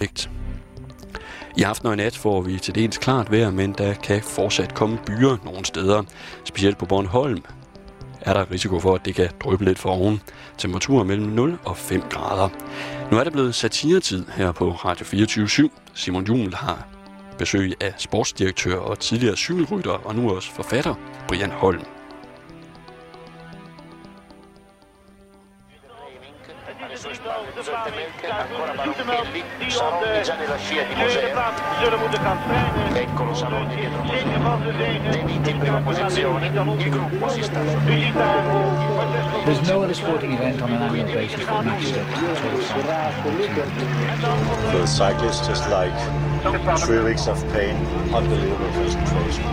[0.00, 0.30] Perfekt.
[1.56, 4.74] I aften og i nat får vi til dels klart vejr, men der kan fortsat
[4.74, 6.02] komme byer nogle steder.
[6.44, 7.44] Specielt på Bornholm
[8.20, 10.20] er der risiko for, at det kan drøbe lidt for oven.
[10.58, 12.48] Temperaturer mellem 0 og 5 grader.
[13.10, 15.68] Nu er det blevet satiretid her på Radio 24 /7.
[15.94, 16.86] Simon Juhl har
[17.38, 20.94] besøg af sportsdirektør og tidligere cykelrytter og nu også forfatter
[21.28, 21.97] Brian Holm.
[28.88, 31.34] Marchelli, Saronni già nella scia di Mosè.
[32.94, 34.22] Eccolo Saronni dietro Mosè.
[35.10, 36.46] De Viti in prima posizione.
[36.46, 37.60] Il gruppo si sta
[39.44, 42.62] There's no other sporting event on an annual basis that matches the Tour
[44.70, 45.94] For the cyclists, just like
[46.78, 47.76] three weeks of pain,
[48.12, 49.44] unbelievable concentration.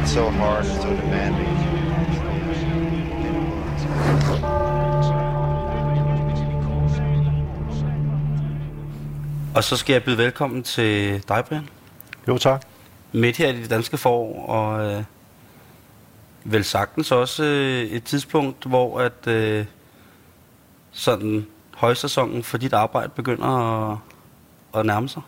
[0.00, 1.75] It's so hard, so demanding.
[9.56, 11.68] Og så skal jeg byde velkommen til dig, Brian.
[12.28, 12.62] Jo, tak.
[13.12, 15.02] Midt her i det danske forår, og øh,
[16.44, 19.66] vel sagtens også øh, et tidspunkt, hvor at øh,
[20.92, 23.48] sådan højsæsonen for dit arbejde begynder
[23.92, 23.98] at,
[24.74, 25.22] at nærme sig.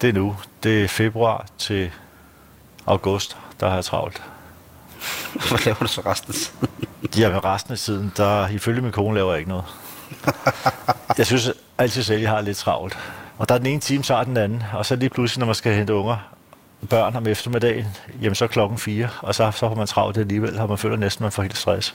[0.00, 0.36] Det er nu.
[0.62, 1.90] Det er februar til
[2.86, 4.22] august, der har jeg travlt.
[5.48, 6.68] Hvad laver du så resten af tiden?
[7.22, 9.64] Jamen resten af tiden, der ifølge min kone laver jeg ikke noget.
[11.18, 12.98] jeg synes altid selv, jeg har lidt travlt.
[13.38, 14.62] Og der er den ene time, så er den anden.
[14.72, 16.16] Og så lige pludselig, når man skal hente unger,
[16.90, 17.86] børn om eftermiddagen,
[18.22, 20.96] jamen så er klokken fire, og så, så får man travlt alligevel, og man føler
[20.96, 21.94] næsten, at man får helt stress.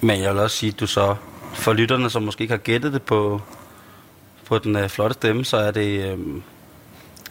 [0.00, 1.14] Men jeg vil også sige, at du så,
[1.54, 3.40] for lytterne, som måske ikke har gættet det på,
[4.46, 6.18] på den øh, flotte stemme, så er det øh,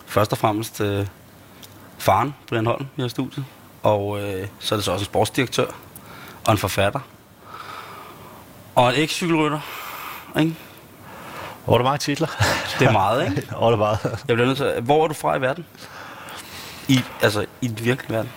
[0.05, 1.07] først og fremmest øh,
[1.97, 3.45] faren, Brian Holm, i studiet.
[3.83, 5.65] Og øh, så er det så også en sportsdirektør
[6.45, 6.99] og en forfatter.
[8.75, 9.59] Og en eks-cykelrytter,
[10.39, 10.55] ikke?
[11.67, 12.27] Er der mange titler?
[12.79, 13.47] Det er meget, ikke?
[13.57, 13.99] Hvor er meget?
[14.27, 15.65] Jeg bliver nødt til, hvor er du fra i verden?
[16.87, 18.31] I, altså, i den virkelige verden.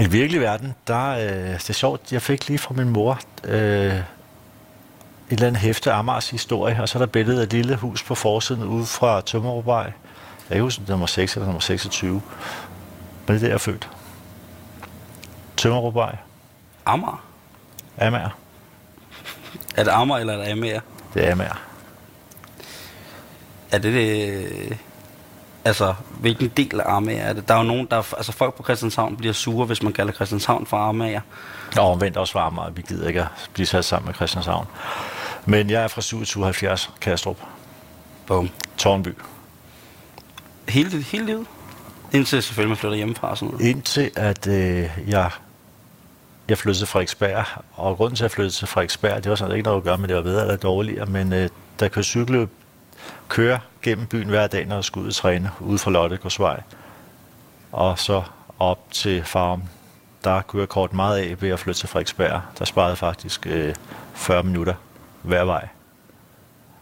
[0.00, 3.54] I virkelig verden, der øh, det er sjovt, jeg fik lige fra min mor øh,
[3.92, 4.04] et
[5.30, 8.14] eller andet hæfte Amars historie, og så er der billedet af et lille hus på
[8.14, 9.82] forsiden ude fra Tømmerupvej.
[10.48, 12.12] Jeg kan huske, det er nummer 6 eller nummer 26.
[12.12, 12.20] Men
[13.26, 13.88] det er der, jeg er født.
[15.56, 16.16] Tømmerupvej.
[16.86, 17.24] Amager.
[17.98, 18.30] Amager.
[19.76, 20.80] Er det Amager, eller er det Amager?
[21.14, 21.71] Det er Amager.
[23.72, 24.78] Er det det...
[25.64, 27.48] Altså, hvilken del af Amager er det?
[27.48, 28.14] Der er jo nogen, der...
[28.16, 31.20] Altså, folk på Christianshavn bliver sure, hvis man kalder Christianshavn for Amager.
[31.78, 32.70] Og omvendt også fra Amager.
[32.70, 34.66] Vi gider ikke at blive sat sammen med Christianshavn.
[35.46, 37.36] Men jeg er fra 77 Kastrup.
[38.26, 38.50] Bum.
[38.76, 39.08] Tornby.
[40.68, 41.46] Hele, hele livet?
[42.12, 43.66] Indtil selvfølgelig man flytter hjemmefra og sådan noget.
[43.66, 45.30] Indtil at øh, jeg,
[46.48, 47.44] jeg flyttede til Frederiksberg,
[47.74, 49.98] og grunden til at jeg flyttede til Frederiksberg, det var sådan ikke noget at gøre
[49.98, 51.48] med, det var bedre eller dårligere, men øh,
[51.80, 52.48] der kunne cykle
[53.28, 56.62] køre gennem byen hver dag, når jeg skulle ud og træne, ude fra Lottegårdsvej.
[57.72, 58.22] Og så
[58.58, 59.62] op til farm.
[60.24, 62.40] Der kunne jeg kort meget af ved at flytte til Frederiksberg.
[62.58, 63.74] Der sparede faktisk øh,
[64.14, 64.74] 40 minutter
[65.22, 65.68] hver vej.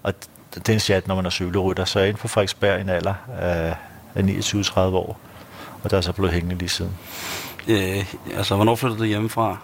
[0.02, 0.14] Og
[0.54, 1.84] det er en chat, når man er cykelrytter.
[1.84, 3.76] Så jeg er inde på Frederiksberg i en alder af,
[4.14, 5.20] af 29-30 år.
[5.82, 6.98] Og der er så blevet hængende lige siden.
[7.68, 9.58] Øh, altså, hvornår flyttede du hjemmefra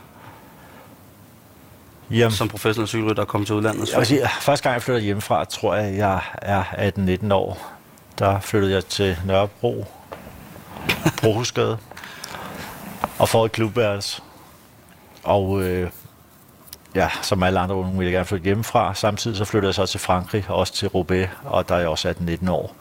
[2.11, 3.91] Jamen, som professionel cykelrytter og kom til udlandet?
[3.91, 6.62] jeg vil sige, første gang jeg flyttede hjemmefra, tror jeg, jeg er
[7.25, 7.72] 18-19 år.
[8.19, 9.87] Der flyttede jeg til Nørrebro,
[11.21, 11.78] Brohusgade,
[13.19, 14.22] og får et klubværelse.
[15.25, 15.91] Og øh,
[16.94, 18.94] ja, som alle andre unge ville jeg gerne flytte hjemmefra.
[18.94, 22.09] Samtidig så flyttede jeg så til Frankrig, også til Roubaix, og der er jeg også
[22.09, 22.75] 18-19 år.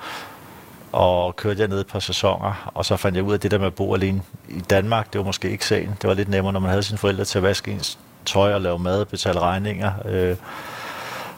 [0.92, 3.58] Og kørte jeg ned par sæsoner, og så fandt jeg ud af at det der
[3.58, 5.96] med at bo alene i Danmark, det var måske ikke sagen.
[6.02, 8.62] Det var lidt nemmere, når man havde sine forældre til at vaske ens tøj og
[8.62, 9.92] lave mad, betale regninger.
[10.06, 10.36] Øh,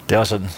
[0.10, 0.50] det var sådan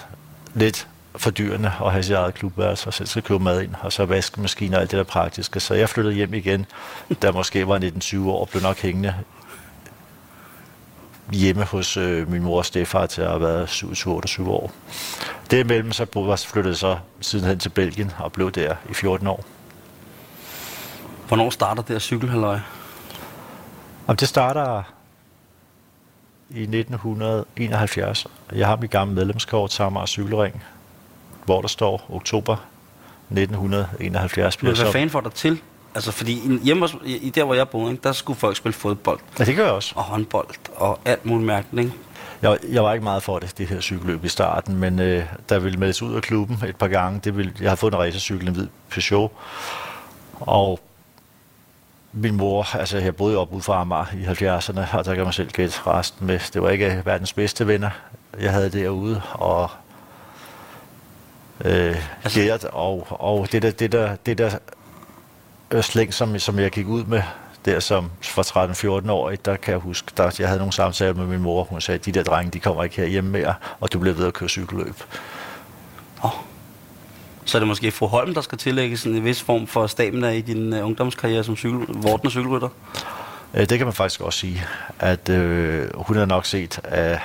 [0.53, 4.05] lidt fordyrende at have sit eget klubværelse, og selv skal købe mad ind, og så
[4.05, 5.59] vaskemaskiner og alt det der praktiske.
[5.59, 6.65] Så jeg flyttede hjem igen,
[7.21, 9.15] da måske var 19-20 år, og blev nok hængende
[11.33, 14.71] hjemme hos øh, min mor og stefar til at have været 27-28 år.
[15.51, 19.43] Derimellem så bo- flyttede jeg så sidenhen til Belgien og blev der i 14 år.
[21.27, 22.59] Hvornår starter det her cykelhalløj?
[24.07, 24.83] Og det starter
[26.49, 28.27] i 1971.
[28.55, 30.63] Jeg har mit gamle medlemskort til Amager Cykelring,
[31.45, 32.55] hvor der står oktober
[33.29, 34.61] 1971.
[34.61, 35.61] Men hvad så- fanden får dig til?
[35.95, 38.73] Altså, fordi i- hjemme hos- i, der, hvor jeg boede, ikke, der skulle folk spille
[38.73, 39.93] fodbold Ja, det gør jeg også.
[39.95, 41.97] og håndbold og alt muligt mærkeligt, ikke?
[42.41, 45.59] Jeg, jeg var ikke meget for det, det her cykelløb i starten, men øh, der
[45.59, 47.19] ville meldes ud af klubben et par gange.
[47.23, 49.31] Det ville, jeg havde fået en racercykel, en hvid Peugeot,
[50.39, 50.79] og
[52.11, 55.33] min mor, altså jeg boede op ude fra Amager i 70'erne, og der kan man
[55.33, 56.39] selv gætte resten med.
[56.53, 57.89] Det var ikke verdens bedste venner,
[58.39, 59.69] jeg havde derude, og
[61.65, 64.51] øh, altså, Gert, og, og det der, det der, det der
[65.71, 67.21] østlæng, som, som jeg gik ud med
[67.65, 71.25] der som for 13-14 år, der kan jeg huske, der, jeg havde nogle samtaler med
[71.25, 73.99] min mor, hun sagde, de der drenge, de kommer ikke her hjemme mere, og du
[73.99, 74.95] bliver ved at køre cykelløb.
[77.49, 80.29] Så er det måske fru Holm, der skal tillægge sådan en vis form for stamina
[80.29, 82.69] i din uh, ungdomskarriere som cykel, vortende cykelrytter?
[83.53, 84.63] Øh, det kan man faktisk også sige,
[84.99, 87.19] at øh, hun har nok set af,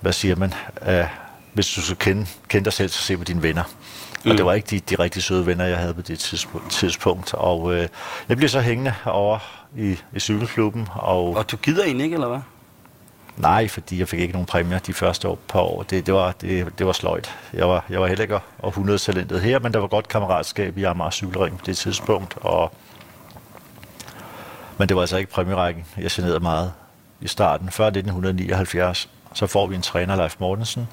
[0.00, 1.08] hvad siger man, af,
[1.52, 3.62] hvis du skal kende, kende dig selv, så se på dine venner.
[4.24, 4.30] Mm.
[4.30, 6.18] Og det var ikke de, de rigtig søde venner, jeg havde på det
[6.70, 7.34] tidspunkt.
[7.34, 7.88] Og øh,
[8.28, 9.38] jeg blev så hængende over
[9.76, 10.88] i, i cykelklubben.
[10.94, 12.40] Og, og du gider egentlig ikke, eller hvad?
[13.38, 15.82] Nej, fordi jeg fik ikke nogen præmier de første år, par år.
[15.82, 17.34] Det, det, var, det, det var sløjt.
[17.52, 20.84] Jeg var, jeg var heller ikke 100 talentet her, men der var godt kammeratskab i
[20.84, 22.34] Amager Cykelring på det tidspunkt.
[22.36, 22.72] Og,
[24.78, 25.84] men det var altså ikke præmierækken.
[25.98, 26.72] Jeg generede meget
[27.20, 27.70] i starten.
[27.70, 30.88] Før 1979, så får vi en træner, Leif Mortensen,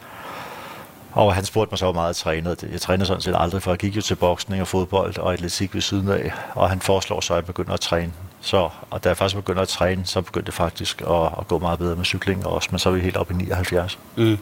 [1.12, 2.68] og han spurgte mig så, hvor meget jeg trænede.
[2.72, 5.74] Jeg trænede sådan set aldrig, for jeg gik jo til boksning og fodbold og atletik
[5.74, 6.34] ved siden af.
[6.54, 8.12] Og han foreslår så, at jeg begynder at træne.
[8.46, 11.60] Så, og da jeg faktisk begynder at træne, så begyndte det faktisk at, at gå
[11.60, 14.00] meget bedre med cykling også, men så er vi helt oppe i 79.
[14.18, 14.38] Mm.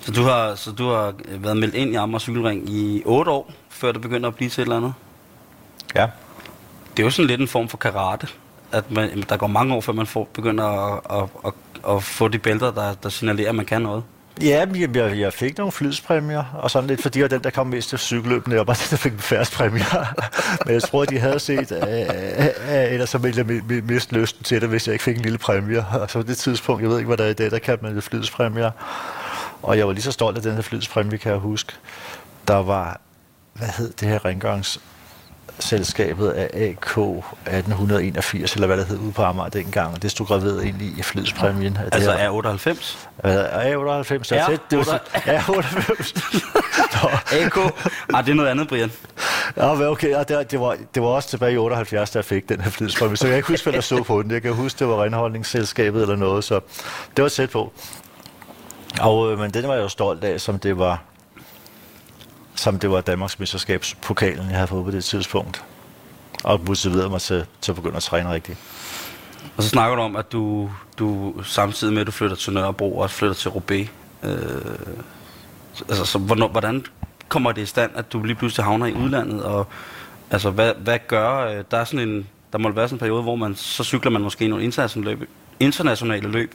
[0.00, 3.52] Så du har, så du har været meldt ind i Amager Cykelring i 8 år,
[3.68, 4.94] før det begynder at blive til et eller andet?
[5.94, 6.06] Ja.
[6.96, 8.28] Det er jo sådan lidt en form for karate,
[8.72, 11.52] at man, der går mange år, før man får, begynder at, at, at,
[11.96, 14.04] at få de bælter, der, der signalerer, at man kan noget.
[14.40, 17.50] Ja, jeg, jeg, jeg fik nogle flidspræmier, og sådan lidt, fordi jeg var den, der
[17.50, 20.14] kom mest til cykelløbene, og bare den, der fik færrest præmier.
[20.66, 24.44] Men jeg tror, de havde set, øh, øh, øh, ellers så ville jeg miste lysten
[24.44, 25.86] til det, hvis jeg ikke fik en lille præmie.
[25.86, 27.78] Og så på det tidspunkt, jeg ved ikke, hvad der er i dag, der kan
[27.82, 28.70] man flidspræmier.
[29.62, 31.72] Og jeg var lige så stolt af den her flidspræmie, kan jeg huske.
[32.48, 33.00] Der var,
[33.52, 34.80] hvad hed det her rengørings
[35.62, 40.26] selskabet af AK 1881, eller hvad det hed ude på Amager dengang, og det stod
[40.26, 41.78] graveret ind i flytspræmien.
[41.92, 43.08] Altså er 98?
[43.18, 44.60] Er 98, så tæt.
[44.70, 46.14] Det var er 98.
[47.32, 47.56] AK,
[48.14, 48.92] ah, det er noget andet, Brian.
[49.56, 52.48] Ja, okay, ja, det, det, var, det var også tilbage i 78, der jeg fik
[52.48, 54.30] den her flytspræmie, så jeg kan ikke huske, hvad der stod på den.
[54.30, 56.60] Jeg kan huske, det var renholdningsselskabet eller noget, så
[57.16, 57.72] det var tæt på.
[59.00, 61.02] Og, øh, men den var jeg jo stolt af, som det var
[62.62, 65.64] som det var Danmarks mesterskabspokalen, jeg havde fået på det tidspunkt.
[66.44, 68.58] Og motiverede mig til, til at begynde at træne rigtigt.
[69.56, 72.98] Og så snakker du om, at du, du samtidig med, at du flytter til Nørrebro
[72.98, 73.88] og flytter til Roubaix.
[74.22, 74.30] Øh,
[75.88, 76.84] altså, så hvornår, hvordan
[77.28, 79.42] kommer det i stand, at du lige pludselig havner i udlandet?
[79.42, 79.66] Og,
[80.30, 81.46] altså, hvad, hvad gør...
[81.46, 82.28] Øh, der er sådan en...
[82.52, 85.28] Der må være sådan en periode, hvor man, så cykler man måske nogle internationale løb,
[85.60, 86.54] internationale løb.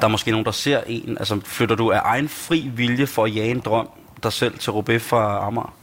[0.00, 1.18] Der er måske nogen, der ser en.
[1.18, 3.88] Altså, flytter du af egen fri vilje for at jage en drøm
[4.22, 5.74] dig selv til Roubaix fra Amager?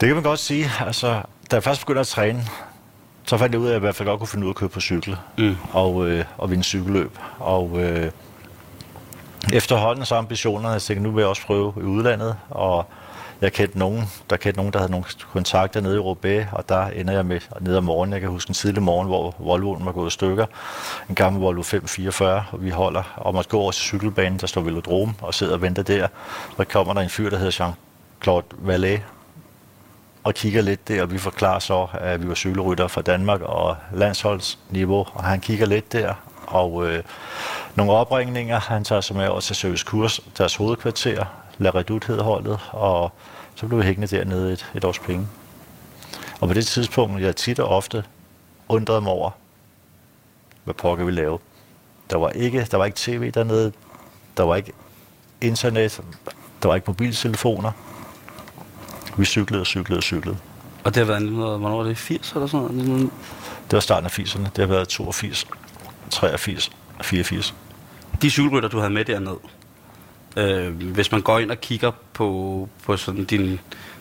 [0.00, 0.70] Det kan man godt sige.
[0.80, 2.44] Altså, da jeg først begyndte at træne,
[3.24, 4.52] så fandt jeg ud af, at jeg i hvert fald godt kunne finde ud af
[4.52, 5.56] at køre på cykel mm.
[5.72, 7.18] og, øh, og vinde cykelløb.
[7.38, 8.10] Og øh,
[9.52, 12.86] efterhånden så ambitionerne, jeg tænkte, nu vil jeg også prøve i udlandet, og
[13.42, 16.86] jeg kendte nogen, der kendte nogen, der havde nogle kontakter nede i Roubaix, og der
[16.86, 18.12] ender jeg med nede om morgenen.
[18.12, 20.46] Jeg kan huske en tidlig morgen, hvor Volvoen var gået i stykker.
[21.08, 24.60] En gammel Volvo 544, og vi holder om at gå over til cykelbanen, der står
[24.60, 26.08] velodrom, og sidder og venter der.
[26.56, 29.00] Så kommer der en fyr, der hedder Jean-Claude Vallée,
[30.24, 33.76] og kigger lidt der, og vi forklarer så, at vi var cykelrytter fra Danmark og
[33.92, 36.14] landsholdsniveau, og han kigger lidt der,
[36.46, 37.02] og øh,
[37.74, 38.60] nogle opringninger.
[38.60, 41.24] Han tager sig med over til servicekurs, deres hovedkvarter,
[41.58, 43.12] La Redoute hed holdet, og
[43.54, 45.28] så blev vi hængende dernede et, et års penge.
[46.40, 48.04] Og på det tidspunkt, jeg tit og ofte
[48.68, 49.30] undrede mig over,
[50.64, 51.38] hvad pokker vi lave.
[52.10, 53.72] Der var ikke, der var ikke tv dernede,
[54.36, 54.72] der var ikke
[55.40, 56.00] internet,
[56.62, 57.72] der var ikke mobiltelefoner.
[59.16, 60.36] Vi cyklede og cyklede og cyklede.
[60.84, 63.10] Og det har været, hvornår var det, 80 eller sådan noget?
[63.64, 64.42] Det var starten af 80'erne.
[64.42, 65.46] Det har været 82,
[66.10, 66.70] 83,
[67.02, 67.54] 84.
[68.22, 69.38] De cykelrytter, du havde med dernede,
[70.36, 73.60] Øh, hvis man går ind og kigger på, på sådan din,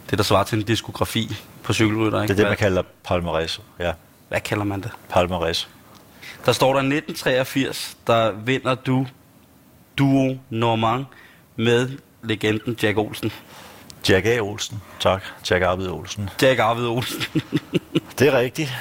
[0.09, 2.21] det, der svarer til en diskografi på cykelrytter.
[2.21, 2.33] Ikke?
[2.33, 3.91] Det er det, man kalder palmares, ja.
[4.29, 4.91] Hvad kalder man det?
[5.09, 5.69] Palmares.
[6.45, 9.07] Der står der 1983, der vinder du
[9.97, 11.05] Duo Normand
[11.55, 11.89] med
[12.23, 13.31] legenden Jack Olsen.
[14.09, 14.39] Jack A.
[14.39, 15.23] Olsen, tak.
[15.51, 16.29] Jack Arvid Olsen.
[16.41, 17.41] Jack Arvid Olsen.
[18.19, 18.73] det er rigtigt.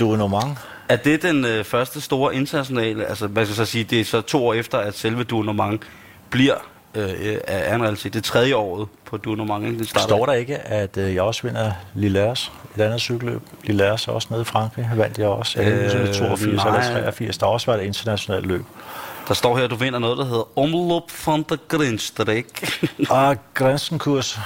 [0.00, 0.56] Duo Normand.
[0.88, 4.04] Er det den øh, første store internationale, altså hvad skal jeg så sige, det er
[4.04, 5.78] så to år efter, at selve Duo Normand
[6.30, 6.54] bliver
[6.94, 8.14] øh, er en realitet.
[8.14, 9.78] Det tredje året på Dunomang.
[9.78, 10.06] Det starter.
[10.06, 13.42] Står der ikke, at øh, jeg også vinder Lillers, et andet cykelløb?
[13.64, 15.60] Lillers også nede i Frankrig, vandt jeg også.
[15.60, 16.66] Øh, 82 nej.
[16.66, 17.38] eller 83.
[17.38, 18.64] Der også været et internationalt løb.
[19.28, 22.46] Der står her, at du vinder noget, der hedder Omloop van der Grindstrik.
[23.10, 24.38] ah, Grænsenkurs.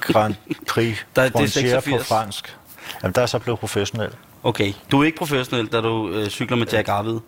[0.00, 0.34] Grand
[0.68, 1.84] Prix der, det er 86.
[1.84, 2.56] på fransk.
[3.02, 4.10] Jamen, der er så blevet professionel.
[4.42, 7.18] Okay, du er ikke professionel, da du øh, cykler med Jack Arvid?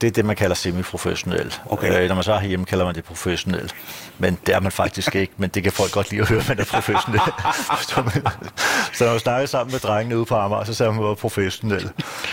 [0.00, 1.54] Det er det, man kalder semiprofessionel.
[1.66, 2.02] Okay.
[2.02, 3.72] Øh, når man så er hjemme, kalder man det professionel.
[4.18, 6.48] Men det er man faktisk ikke, men det kan folk godt lide at høre, at
[6.48, 7.20] man er professionel.
[8.94, 11.08] så når man snakker sammen med drengene ude på Amager, så sagde man, at man
[11.08, 11.90] var professionel.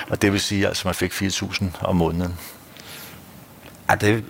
[0.10, 2.38] Og det vil sige, altså, man fik 4.000 om måneden.
[3.90, 4.24] Ja, det,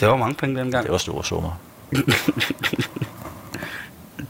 [0.00, 0.84] det var mange penge dengang.
[0.84, 1.60] Det var store summer.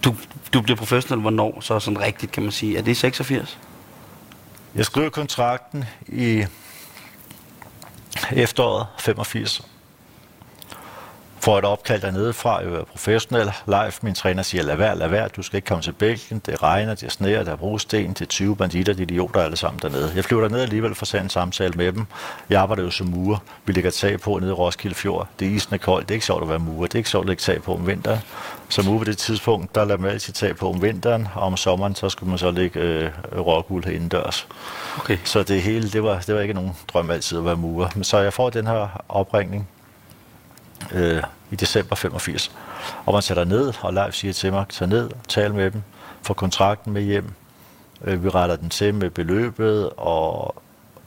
[0.05, 0.17] Du,
[0.53, 2.79] du bliver professionel, hvornår så sådan rigtigt, kan man sige?
[2.79, 3.59] Er det i 86?
[4.75, 6.45] Jeg skrev kontrakten i
[8.37, 9.63] efteråret 85.
[11.43, 13.93] Får et opkald dernede fra, jeg er professionel, live.
[14.03, 16.43] Min træner siger, lad være, lad være, du skal ikke komme til Belgien.
[16.47, 19.81] Det regner, det sneer, der er brosten, det er 20 banditter, de idioter alle sammen
[19.83, 20.13] dernede.
[20.15, 22.07] Jeg flyver derned alligevel for at en samtale med dem.
[22.51, 23.39] Jeg arbejder jo som murer.
[23.65, 25.29] Vi ligger tag på nede i Roskilde Fjord.
[25.41, 26.09] Det er isende koldt.
[26.09, 26.87] Det er ikke sjovt at være murer.
[26.87, 28.21] Det er ikke sjovt at lægge tag på om vinteren.
[28.69, 31.57] Som murer på det tidspunkt, der lader man altid tag på om vinteren, og om
[31.57, 34.49] sommeren, så skulle man så lægge øh, råguld indendørs.
[34.99, 35.19] Okay.
[35.25, 37.89] Så det hele, det var, det var ikke nogen drøm altid at være murer.
[37.95, 39.69] Men så jeg får den her opringning
[40.93, 42.53] øh, i december 85.
[43.07, 45.83] Og man sætter ned, og Leif siger til mig, tag ned, tal med dem,
[46.23, 47.33] få kontrakten med hjem.
[48.05, 50.55] Øh, vi retter den til med beløbet og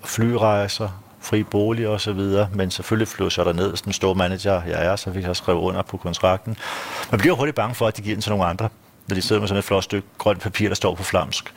[0.03, 0.89] flyrejser,
[1.22, 4.62] fri bolig og så videre, men selvfølgelig flyver så der ned, sådan en stor manager
[4.63, 6.58] jeg er, så fik jeg skrevet under på kontrakten.
[7.12, 8.70] Man bliver hurtigt bange for, at de giver den til nogle andre,
[9.08, 11.53] når de sidder med sådan et flot stykke grønt papir, der står på flamsk.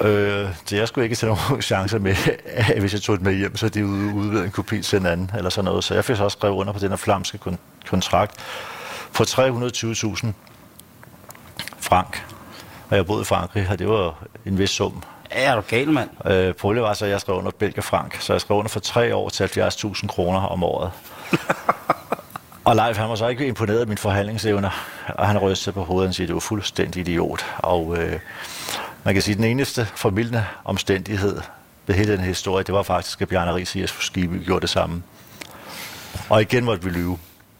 [0.00, 3.34] Øh, så jeg skulle ikke tage nogen chancer med, at hvis jeg tog det med
[3.34, 5.84] hjem, så det udvidet en kopi til en anden, eller sådan noget.
[5.84, 8.34] Så jeg fik så også skrevet under på den her flamske kon- kontrakt
[9.14, 10.26] på 320.000
[11.80, 12.24] frank.
[12.90, 14.14] Og jeg boede i Frankrig, og det var
[14.46, 15.02] en vis sum.
[15.32, 16.10] Ja, er du gal, mand?
[16.26, 18.80] Øh, Problemet var så, at jeg skrev under Belgier Frank, så jeg skrev under for
[18.80, 20.90] tre år til 70.000 kroner om året.
[22.64, 24.70] og Leif, han var så ikke imponeret af mine forhandlingsevner,
[25.14, 27.46] og han rystede på hovedet og siger, at det var fuldstændig idiot.
[27.58, 28.18] Og øh,
[29.06, 31.40] man kan sige, at den eneste formidlende omstændighed
[31.86, 35.02] ved hele den historie, det var faktisk, at Bjarne Ries og Skiby gjorde det samme.
[36.28, 37.18] Og igen måtte vi lyve.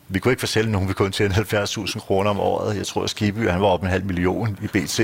[0.08, 2.76] Vi kunne ikke fortælle nogen, vi kunne tjene 70.000 kroner om året.
[2.76, 5.00] Jeg tror, at Skiby han var op en halv million i BT.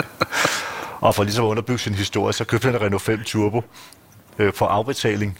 [1.00, 3.62] og for ligesom at underbygge sin historie, så købte han en Renault 5 Turbo
[4.38, 5.38] øh, for afbetaling.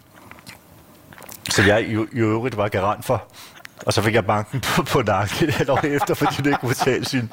[1.51, 3.25] Så jeg i, i øvrigt var garant for.
[3.87, 6.59] Og så fik jeg banken på, på nakken et halvt år efter, fordi det ikke
[6.59, 7.31] kunne betale sin,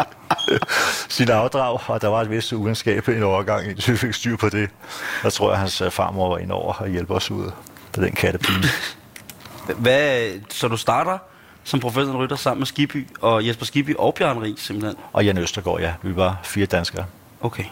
[1.10, 1.80] sin afdrag.
[1.90, 4.70] Og der var et vist ugenskab en overgang, indtil vi fik styr på det.
[5.24, 8.12] Der tror jeg, hans øh, farmor var ind over og hjælpe os ud af den
[8.12, 8.64] kattepine.
[9.78, 11.18] Hvad, så du starter
[11.64, 14.96] som professionel rytter sammen med Skiby, og Jesper Skiby og Bjørn Ries simpelthen?
[15.14, 15.94] Og Jan Østergaard, ja.
[16.02, 17.06] Vi var fire danskere.
[17.42, 17.64] Okay.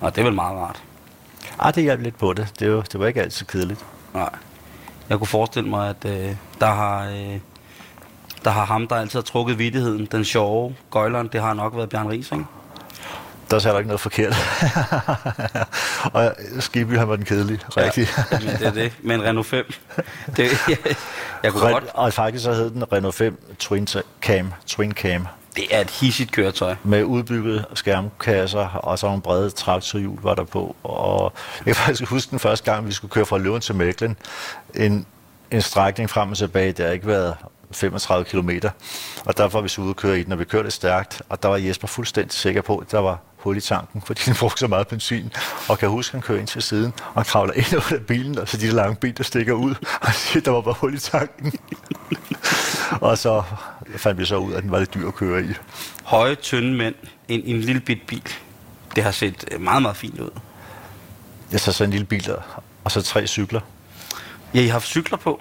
[0.00, 0.82] Og det er vel meget rart.
[1.58, 2.48] Ah, det hjalp lidt på det.
[2.58, 3.84] Det var, det var ikke altid kedeligt.
[4.14, 4.30] Nej.
[5.08, 7.08] Jeg kunne forestille mig, at øh, der har...
[7.08, 7.38] Øh,
[8.44, 11.88] der har ham, der altid har trukket vidtigheden, den sjove gøjleren, det har nok været
[11.88, 12.44] Bjørn Ries, ikke?
[13.50, 14.34] Der er der ikke noget forkert.
[16.14, 18.08] og Skiby, han var den kedelige, rigtig.
[18.32, 18.92] Ja, men det er det.
[19.02, 19.72] Med en Renault 5.
[20.36, 20.76] Det, jeg,
[21.42, 21.84] jeg kunne Ren, godt...
[21.94, 23.88] Og faktisk så hed den Renault 5 Twin
[24.22, 24.52] Cam.
[24.66, 25.26] Twin Cam.
[25.56, 26.74] Det er et hissigt køretøj.
[26.84, 30.76] Med udbygget skærmkasser, og så nogle brede traktorhjul var der på.
[30.82, 31.32] Og
[31.66, 34.16] jeg kan faktisk huske den første gang, vi skulle køre fra Løven til Mæklen.
[34.74, 35.06] En,
[35.50, 37.34] en strækning frem og tilbage, der har ikke været
[37.74, 38.50] 35 km.
[39.24, 41.22] Og der var vi så ude at køre i den, og vi kørte stærkt.
[41.28, 44.34] Og der var Jesper fuldstændig sikker på, at der var hul i tanken, fordi den
[44.34, 45.32] brugte så meget benzin.
[45.68, 48.38] Og kan huske, at han kører ind til siden, og han kravler ind under bilen,
[48.38, 50.98] og så de lange ben, der stikker ud, og siger, der var bare hul i
[50.98, 51.52] tanken.
[53.00, 53.42] og så
[53.96, 55.48] fandt vi så ud af, at den var lidt dyr at køre i.
[56.04, 56.94] Høje, tynde mænd,
[57.28, 58.28] en, en lille bit bil.
[58.96, 60.30] Det har set meget, meget fint ud.
[61.52, 62.36] Jeg så sådan en lille bil,
[62.84, 63.60] og så tre cykler.
[64.54, 65.40] Ja, I har haft cykler på.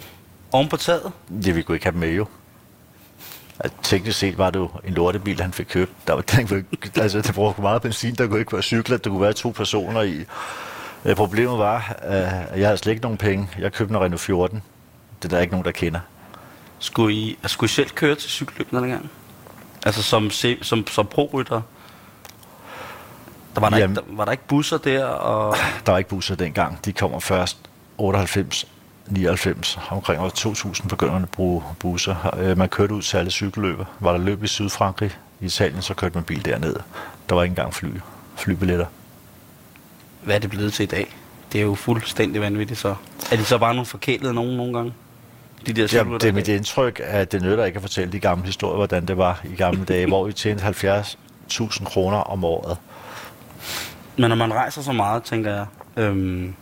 [0.51, 1.11] Oven på taget.
[1.45, 2.25] Ja, vi kunne ikke have med jo.
[3.59, 5.91] Altså, teknisk set var det jo en lortebil, han fik købt.
[6.07, 6.65] Der var, den, kunne
[6.95, 10.01] altså, det brugte meget benzin, der kunne ikke være cykler, der kunne være to personer
[10.01, 10.25] i.
[11.05, 13.49] Øh, Problemet var, at jeg havde slet ikke nogen penge.
[13.59, 14.63] Jeg købte en Renault 14.
[15.21, 15.99] Det er der ikke nogen, der kender.
[16.79, 19.09] Skulle I, altså, skulle I selv køre til cykelløb den gang?
[19.85, 21.61] Altså som, se- som, som pro-rytter?
[23.55, 25.05] Der var, der, Jamen- ikke, der, var der ikke busser der?
[25.05, 25.55] Og...
[25.85, 26.85] Der var ikke busser dengang.
[26.85, 27.57] De kommer først
[27.97, 28.65] 98,
[29.11, 29.79] 99.
[29.89, 32.35] Omkring år 2000 begynder man at bruge busser.
[32.39, 33.85] Øh, Man kørte ud til alle cykelløber.
[33.99, 36.75] Var der løb i Sydfrankrig, i Italien, så kørte man bil derned.
[37.29, 37.89] Der var ikke engang fly,
[38.35, 38.85] flybilletter.
[40.23, 41.15] Hvad er det blevet til i dag?
[41.51, 42.95] Det er jo fuldstændig vanvittigt så.
[43.31, 44.93] Er de så bare nogle forkælede nogen nogle gange?
[45.67, 48.19] De der Ja, cykelrytter det er mit indtryk, at det nytter ikke at fortælle de
[48.19, 52.77] gamle historier, hvordan det var i gamle dage, hvor vi tjente 70.000 kroner om året.
[54.17, 55.65] Men når man rejser så meget, tænker jeg...
[55.97, 56.55] Øhm,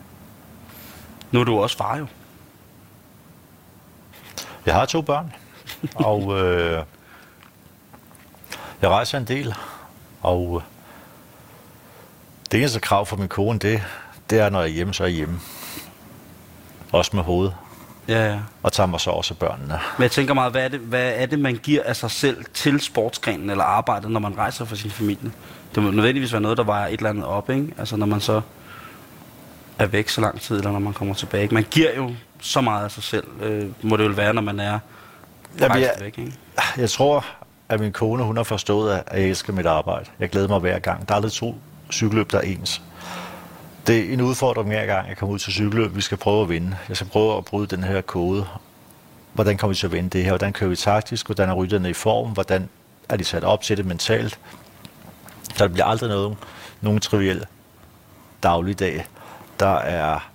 [1.32, 2.06] nu er du også far jo.
[4.66, 5.34] Jeg har to børn,
[5.96, 6.84] og øh,
[8.82, 9.56] jeg rejser en del,
[10.22, 10.62] og øh,
[12.52, 13.84] det eneste krav for min kone, det,
[14.30, 15.40] det er, når jeg er hjemme, så er jeg hjemme.
[16.92, 17.56] Også med hovedet.
[18.08, 18.40] Ja, ja.
[18.64, 19.80] og tager mig så også børnene.
[19.98, 22.46] Men jeg tænker meget, hvad er, det, hvad er det, man giver af sig selv
[22.54, 25.32] til sportsgrenen eller arbejdet, når man rejser for sin familie?
[25.76, 27.74] Det må nødvendigvis være noget, der vejer et eller andet op, ikke?
[27.78, 28.42] Altså når man så
[29.80, 31.50] er væk så lang tid, eller når man kommer tilbage.
[31.52, 34.60] Man giver jo så meget af sig selv, øh, må det jo være, når man
[34.60, 34.80] er
[35.60, 36.34] Jamen, jeg- væk, ikke?
[36.78, 37.26] Jeg tror,
[37.70, 40.06] at min kone hun har forstået, at jeg elsker mit arbejde.
[40.20, 41.08] Jeg glæder mig hver gang.
[41.08, 41.56] Der er aldrig to
[41.92, 42.82] cykelløb, der er ens.
[43.88, 45.96] Det er en udfordring hver gang, jeg kommer ud til cykelløb.
[45.96, 46.78] Vi skal prøve at vinde.
[46.90, 48.46] Jeg skal prøve at bryde den her kode.
[49.34, 50.32] Hvordan kommer vi til at vinde det her?
[50.32, 51.26] Hvordan kører vi taktisk?
[51.26, 52.30] Hvordan er rytterne i form?
[52.32, 52.70] Hvordan
[53.10, 54.40] er de sat op til det mentalt?
[55.58, 56.38] Der bliver aldrig noget,
[56.82, 57.46] nogen triviel
[58.44, 59.06] dagligdag.
[59.60, 60.30] Der er,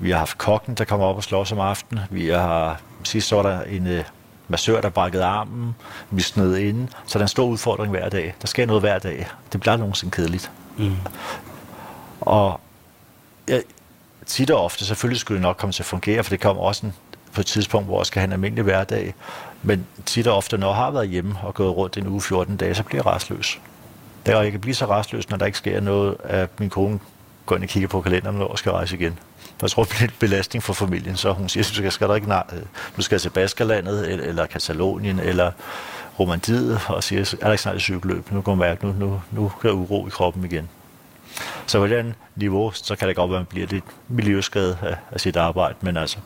[0.00, 2.04] vi har haft kokken, der kommer op og slås om aftenen.
[2.10, 4.04] Vi har, sidst var der en øh,
[4.48, 5.74] massør, der brækkede armen.
[6.10, 6.88] Vi sned inde.
[7.06, 8.34] Så der er en stor udfordring hver dag.
[8.40, 9.28] Der sker noget hver dag.
[9.52, 10.50] Det bliver aldrig nogensinde kedeligt.
[10.76, 10.96] Mm.
[12.20, 12.60] Og
[13.48, 13.62] jeg,
[14.26, 16.86] tit og ofte, selvfølgelig skulle det nok komme til at fungere, for det kommer også
[16.86, 16.94] en,
[17.32, 19.14] på et tidspunkt, hvor jeg skal have en almindelig hverdag.
[19.62, 22.56] Men tit og ofte, når jeg har været hjemme og gået rundt en uge 14
[22.56, 23.60] dage, så bliver jeg restløs.
[24.26, 27.00] Der jeg kan blive så restløs, når der ikke sker noget, at min kone
[27.46, 29.18] går ind og kigger på kalenderen og skal rejse igen.
[29.62, 32.28] Jeg tror, det bliver en belastning for familien, så hun siger, du skal, der ikke,
[32.28, 32.44] nej,
[32.96, 35.52] du skal til Baskerlandet, eller, eller Katalonien, eller
[36.20, 38.32] Romandiet, og siger, er der ikke snart et cykelløb?
[38.32, 40.68] Nu går mærke, nu, nu, nu der uro i kroppen igen.
[41.66, 44.96] Så på den niveau, så kan det godt være, at man bliver lidt miljøskadet af,
[45.10, 46.18] af sit arbejde, men altså,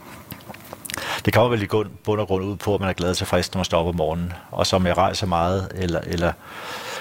[1.25, 1.67] det kommer vel i
[2.05, 3.87] bund og grund ud på, at man er glad og tilfreds, når man står op
[3.87, 4.33] om morgenen.
[4.50, 6.33] Og som jeg rejser meget, eller, eller,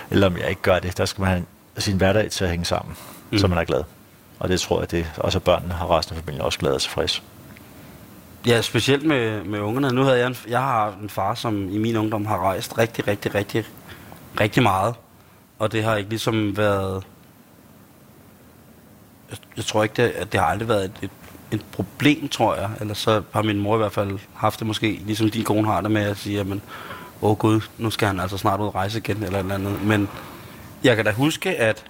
[0.10, 1.46] eller om jeg ikke gør det, der skal man have
[1.78, 2.96] sin hverdag til at hænge sammen,
[3.32, 3.38] mm.
[3.38, 3.84] så man er glad.
[4.44, 7.24] Og det tror jeg, det også børnene og resten af familien også glad og tilfreds.
[8.48, 9.92] Ja, specielt med, med ungerne.
[9.92, 13.08] Nu havde jeg en, jeg har en far, som i min ungdom har rejst rigtig,
[13.08, 13.66] rigtig, rigtig,
[14.40, 14.96] rigtig meget.
[15.60, 17.04] Og det har ikke ligesom været...
[19.30, 21.12] Jeg, jeg tror ikke, det, at det har aldrig været et, et,
[21.52, 22.70] et problem, tror jeg.
[22.82, 25.82] Eller så har min mor i hvert fald haft det måske, ligesom din kone har
[25.82, 26.62] det med at sige, jamen,
[27.22, 29.56] åh oh gud, nu skal han altså snart ud og rejse igen, eller et eller
[29.56, 29.82] andet.
[29.82, 30.10] Men
[30.84, 31.86] jeg kan da huske, at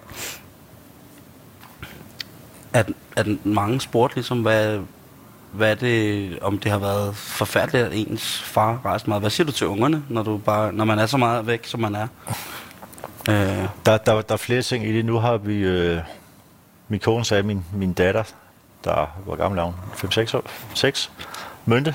[2.74, 4.78] at, at mange spurgte ligesom, hvad,
[5.52, 9.22] hvad det, om det har været forfærdeligt, at ens far rejste meget.
[9.22, 11.80] Hvad siger du til ungerne, når, du bare, når man er så meget væk, som
[11.80, 12.06] man er?
[13.28, 15.04] Øh, Der, der, der er flere ting i det.
[15.04, 15.54] Nu har vi...
[15.56, 16.00] Øh,
[16.88, 18.22] min kone sagde, min, min datter,
[18.84, 20.42] der var gammel navn, 5-6 år?
[20.74, 21.10] 6?
[21.64, 21.94] Mønte.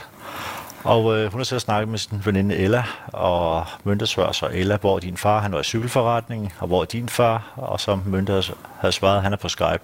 [0.84, 4.78] Og øh, hun har så snakket med sin veninde Ella, og Mønte spørger så Ella,
[4.78, 7.52] hvor er din far, han var i cykelforretningen, og hvor er din far?
[7.56, 8.44] Og så Mønte havde,
[8.80, 9.82] havde svaret, han er på Skype.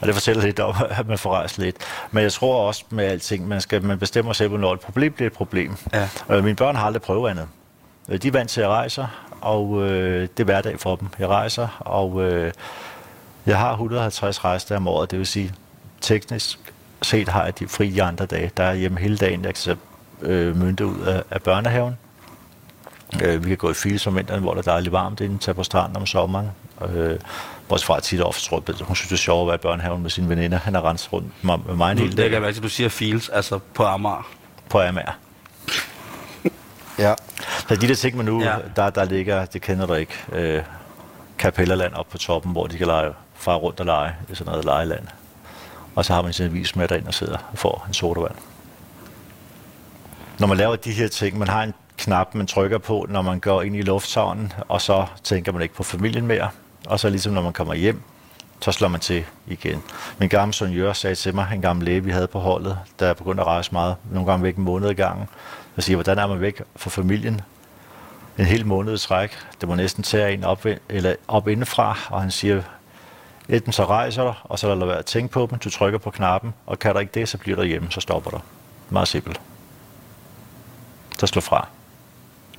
[0.00, 1.76] Og det fortæller lidt om, at man får rejst lidt.
[2.10, 5.26] Men jeg tror også med alting, man, skal, man bestemmer selv, hvornår et problem bliver
[5.26, 5.76] et problem.
[5.92, 6.08] Ja.
[6.30, 7.48] Øh, mine børn har aldrig prøvet andet.
[8.08, 9.06] Øh, De er vant til at rejse,
[9.40, 11.08] og øh, det er hverdag for dem.
[11.18, 12.52] Jeg rejser, og øh,
[13.46, 15.54] jeg har 150 rejser om året, det vil sige,
[16.00, 16.58] teknisk
[17.02, 18.50] set har jeg de fri de andre dage.
[18.56, 19.76] Der er jeg hjemme hele dagen, jeg kan så
[20.22, 21.98] øh, mynte ud af, af børnehaven.
[23.22, 25.54] Øh, vi kan gå i fils om vinteren, hvor der er dejligt varmt inden, tage
[25.54, 26.50] på stranden om sommeren.
[26.94, 27.18] Øh,
[27.68, 29.58] vores far tit og ofte tror, at hun synes, det er sjovt at være i
[29.58, 30.58] børnehaven med sine veninder.
[30.58, 32.88] Han har renset rundt med, mig en hel det dag kan være, at du siger
[32.88, 34.28] feels, altså på Amager.
[34.68, 35.12] på Amager.
[36.98, 37.14] Ja.
[37.68, 38.56] Så de der ting, man nu, Ja.
[38.76, 40.62] der, der ligger, det kender du ikke, øh,
[41.38, 44.64] Kapellerland op på toppen, hvor de kan lege, fare rundt og lege i sådan noget
[44.64, 45.06] lejeland.
[45.94, 48.34] Og så har man sin avis med derind og sidder og får en sodavand.
[50.38, 53.40] Når man laver de her ting, man har en knap, man trykker på, når man
[53.40, 56.48] går ind i lufthavnen, og så tænker man ikke på familien mere.
[56.88, 58.02] Og så ligesom når man kommer hjem,
[58.60, 59.82] så slår man til igen.
[60.18, 63.06] Min gamle søn Jør sagde til mig, en gammel læge, vi havde på holdet, der
[63.06, 65.28] er begyndt at rejse meget, nogle gange væk en måned i gangen.
[65.76, 67.40] Jeg siger, hvordan er man væk fra familien?
[68.38, 69.38] En hel måned i træk.
[69.60, 72.62] Det må næsten tage en op, eller op indefra, og han siger,
[73.48, 75.98] enten så rejser du, og så lader du være at tænke på dem, du trykker
[75.98, 78.40] på knappen, og kan du ikke det, så bliver du hjemme, så stopper du.
[78.90, 79.40] Meget simpelt.
[81.18, 81.68] Så slå fra.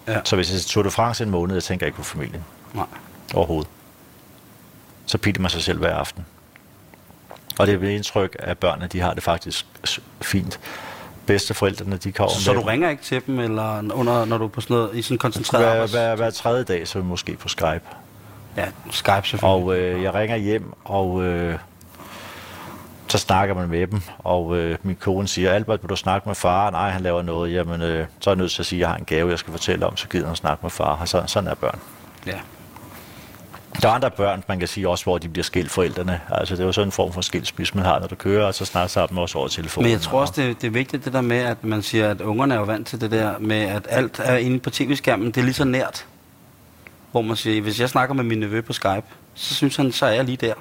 [0.08, 0.20] Ja.
[0.24, 2.86] Så hvis jeg tog det France en måned, jeg tænker ikke på familien Nej.
[3.34, 3.70] overhovedet.
[5.10, 6.26] Så pitter man sig selv hver aften.
[7.60, 9.66] Og det er ved indtryk, at børnene de har det faktisk
[10.22, 10.60] fint.
[11.26, 14.48] Bedsteforældrene, de kommer Så, så du ringer ikke til dem, eller under, når du er
[14.48, 17.48] på sådan noget, i sådan en koncentreret hver, hver, hver tredje dag, så måske på
[17.48, 17.82] Skype.
[18.58, 19.66] Ja, Skype selvfølgelig.
[19.66, 21.60] Og øh, jeg ringer hjem, og øh,
[23.08, 24.02] så snakker man med dem.
[24.20, 26.70] Og øh, min kone siger, Albert, vil du snakke med far?
[26.70, 27.54] Nej, han laver noget.
[27.54, 29.40] Jamen, øh, så er jeg nødt til at sige, at jeg har en gave, jeg
[29.40, 30.96] skal fortælle om, så gider han snakke med far.
[31.02, 31.80] Og så, sådan er børn.
[32.26, 32.40] Ja.
[33.82, 36.22] Der er andre børn, man kan sige også, hvor de bliver skilt forældrene.
[36.32, 38.54] Altså, det er jo sådan en form for skilsmisse, man har, når du kører, og
[38.54, 39.86] så snakker sammen også over telefonen.
[39.86, 42.22] Men jeg tror også, det, det er vigtigt det der med, at man siger, at
[42.22, 45.28] ungerne er jo vant til det der med, at alt er inde på tv-skærmen.
[45.28, 46.06] Det er lige så nært.
[47.12, 50.06] Hvor man siger, hvis jeg snakker med min nevø på Skype, så synes han, så
[50.06, 50.54] er jeg lige der.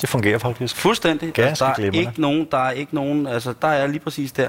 [0.00, 0.76] Det fungerer faktisk.
[0.76, 1.32] Fuldstændig.
[1.32, 1.98] Ganske altså, der er glimrende.
[1.98, 4.48] ikke nogen, der er ikke nogen, altså der er jeg lige præcis der.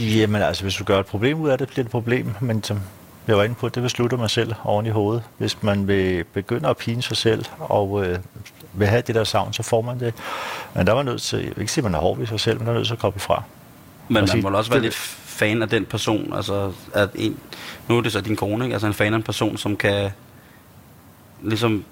[0.00, 2.34] Jamen altså, hvis du gør et problem ud af det, bliver det et problem.
[2.40, 2.80] Men som
[3.28, 5.22] jeg var inde på, det beslutter man selv oven i hovedet.
[5.38, 8.18] Hvis man vil begynde at pine sig selv og øh,
[8.72, 10.14] vil have det der savn, så får man det.
[10.74, 12.40] Men der var nødt til, jeg vil ikke sige, at man er hård ved sig
[12.40, 13.42] selv, men der er nødt til at komme fra.
[14.08, 16.32] Men man sige, må også være det- lidt fan af den person.
[16.34, 17.38] Altså, at en,
[17.88, 18.74] nu er det så din kone, ikke?
[18.74, 20.10] Altså en fan af en person, som kan
[21.42, 21.84] ligesom...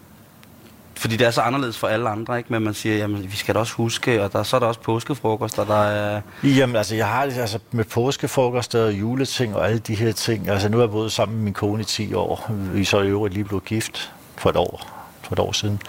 [1.00, 2.52] Fordi det er så anderledes for alle andre, ikke?
[2.52, 4.80] Men man siger, jamen, vi skal da også huske, og der, så er der også
[4.80, 6.20] påskefrokost, og der er...
[6.44, 10.48] Jamen, altså, jeg har det altså, med påskefrokost og juleting og alle de her ting.
[10.48, 12.52] Altså, nu har jeg boet sammen med min kone i 10 år.
[12.72, 14.86] Vi så i øvrigt lige blevet gift for et år,
[15.22, 15.82] for et år siden.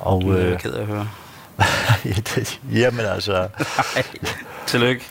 [0.00, 0.22] Og.
[0.26, 1.08] Jeg er øh, ked af at høre.
[2.82, 3.48] jamen, altså,
[4.66, 5.04] tillykke.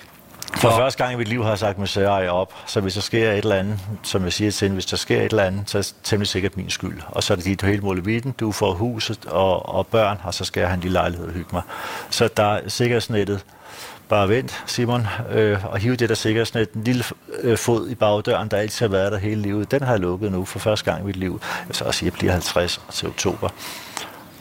[0.55, 0.77] For Nå.
[0.77, 3.31] første gang i mit liv har jeg sagt mig særeje op, så hvis der sker
[3.31, 5.77] et eller andet, som jeg siger til hende, hvis der sker et eller andet, så
[5.77, 7.01] er det temmelig sikkert min skyld.
[7.07, 10.45] Og så er det dit hele målevitten, du får huset og, og børn, og så
[10.45, 11.61] skal jeg have en lille lejlighed og hygge mig.
[12.09, 13.45] Så der er sikkerhedsnettet.
[14.09, 17.03] Bare vent, Simon, øh, og hiv det der sikkerhedsnet, en lille
[17.41, 19.71] øh, fod i bagdøren, der altid har været der hele livet.
[19.71, 21.41] Den har jeg lukket nu for første gang i mit liv.
[21.67, 23.49] Jeg så også jeg bliver 50 til oktober.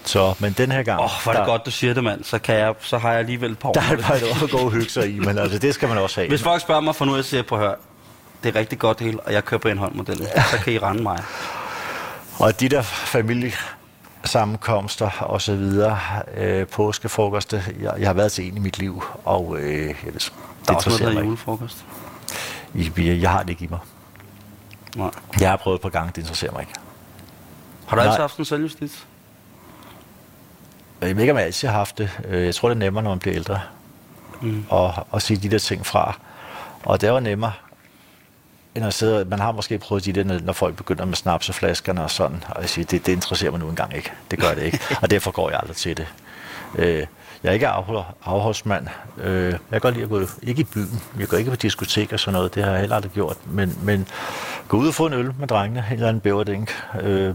[0.06, 1.00] Så, men den her gang...
[1.00, 2.24] Åh, oh, hvor er det der, godt, du siger det, mand.
[2.24, 3.72] Så, kan jeg, så har jeg alligevel et par.
[3.72, 4.06] Der er med et det.
[4.06, 6.28] par år at gå og hygge sig i, men altså, det skal man også have.
[6.28, 7.74] Hvis folk spørger mig for nu, jeg siger, på hør,
[8.42, 11.02] det er rigtig godt det hele, og jeg kører på Indhold-modellen, så kan I rende
[11.02, 11.22] mig.
[12.38, 15.98] Og de der familiesammenkomster og så videre,
[16.36, 20.32] øh, påskefrokoster, jeg, jeg har været til en i mit liv, og øh, jeg, det,
[20.66, 21.84] Der er også noget, der er julefrokost.
[22.74, 23.78] Jeg, jeg har det ikke i mig.
[24.96, 25.10] Nej.
[25.40, 26.72] Jeg har prøvet et par gange, det interesserer mig ikke.
[27.86, 28.20] Har du altid Nej.
[28.20, 29.06] haft en selvjustits?
[31.00, 32.10] Jeg ved ikke, om jeg altid har haft det.
[32.28, 33.60] Øh, Jeg tror, det er nemmere, når man bliver ældre,
[34.42, 34.64] Mm.
[34.72, 36.18] at, at sige de der ting fra.
[36.84, 37.52] Og det var nemmere,
[38.74, 41.48] end at sidde, man har måske prøvet de der, når- når folk begynder med snaps
[41.48, 44.12] og flaskerne og sådan, og jeg siger, det, det interesserer mig nu engang ikke.
[44.30, 46.06] Det gør det ikke, og derfor går jeg aldrig til det.
[46.78, 47.06] Øh,
[47.42, 48.86] jeg er ikke afhold, afholdsmand.
[49.18, 52.12] Øh, jeg kan godt lide at gå, ikke i byen, jeg går ikke på diskotek
[52.12, 54.08] og sådan noget, det har jeg heller aldrig gjort, men, men
[54.68, 57.34] gå ud og få en øl med drengene, en eller anden bæverdink, øh,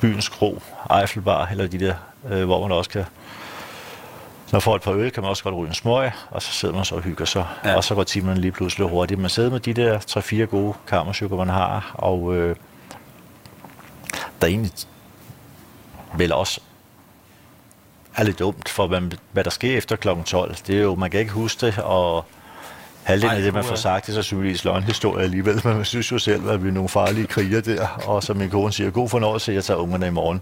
[0.00, 0.62] byens kro,
[1.00, 1.94] Eiffelbar, eller de der,
[2.30, 3.04] øh, hvor man også kan
[4.52, 6.74] når folk et par øl, kan man også godt ryge en smøg, og så sidder
[6.74, 7.46] man så og hygger sig.
[7.64, 7.76] Ja.
[7.76, 9.20] Og så går timerne lige pludselig hurtigt.
[9.20, 12.56] Man sidder med de der 3-4 gode kammersykker, man har, og øh,
[14.40, 14.72] der er egentlig
[16.16, 16.60] vel også
[18.16, 19.00] er lidt dumt for, hvad,
[19.32, 20.08] hvad der sker efter kl.
[20.24, 20.54] 12.
[20.66, 22.24] Det er jo, man kan ikke huske det, og
[23.02, 26.12] halvdelen af det, man får sagt, det er så selvfølgelig løgnhistorie alligevel, men man synes
[26.12, 29.08] jo selv, at vi er nogle farlige kriger der, og som min kone siger, god
[29.08, 30.40] fornøjelse, jeg tager ungerne i morgen,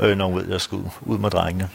[0.00, 1.68] øh, når hun ved, at jeg skal ud, med drengene.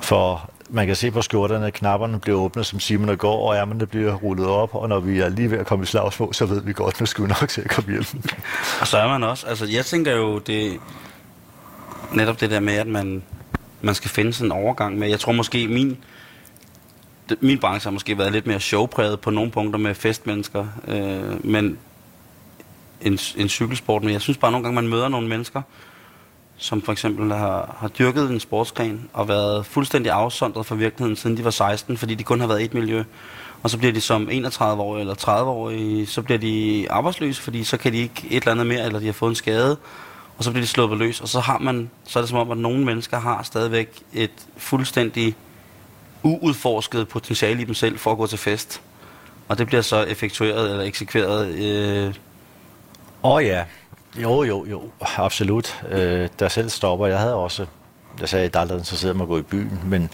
[0.00, 3.86] For man kan se på skjorterne, at knapperne bliver åbnet, som Simon går, og ærmerne
[3.86, 6.62] bliver rullet op, og når vi er lige ved at komme i slagsmål, så ved
[6.62, 8.04] vi godt, nu skal vi nok til at komme hjem.
[8.80, 10.80] Og så er man også, altså jeg tænker jo, det
[12.12, 13.22] netop det der med, at man,
[13.80, 15.98] man skal finde sådan en overgang med, jeg tror måske min,
[17.40, 21.78] min branche har måske været lidt mere showpræget på nogle punkter med festmennesker, øh, men
[23.00, 25.62] en, en cykelsport, men jeg synes bare nogle gange, man møder nogle mennesker,
[26.56, 31.36] som for eksempel har, har dyrket en sportsgren og været fuldstændig afsondret fra virkeligheden, siden
[31.36, 33.04] de var 16, fordi de kun har været i et miljø.
[33.62, 37.92] Og så bliver de som 31-årige eller 30-årige, så bliver de arbejdsløse, fordi så kan
[37.92, 39.76] de ikke et eller andet mere, eller de har fået en skade,
[40.38, 41.20] og så bliver de sluppet løs.
[41.20, 44.30] Og så har man, så er det som om, at nogle mennesker har stadigvæk et
[44.56, 45.36] fuldstændig
[46.24, 48.82] uudforsket potentiale i dem selv for at gå til fest.
[49.48, 52.14] Og det bliver så effektueret eller eksekveret øh,
[53.24, 53.64] Åh oh, ja,
[54.16, 54.82] jo jo jo,
[55.16, 55.82] absolut.
[55.88, 57.66] Øh, der selv stopper, jeg havde også,
[58.20, 60.10] jeg sagde, at jeg aldrig interesseret mig at gå i byen, men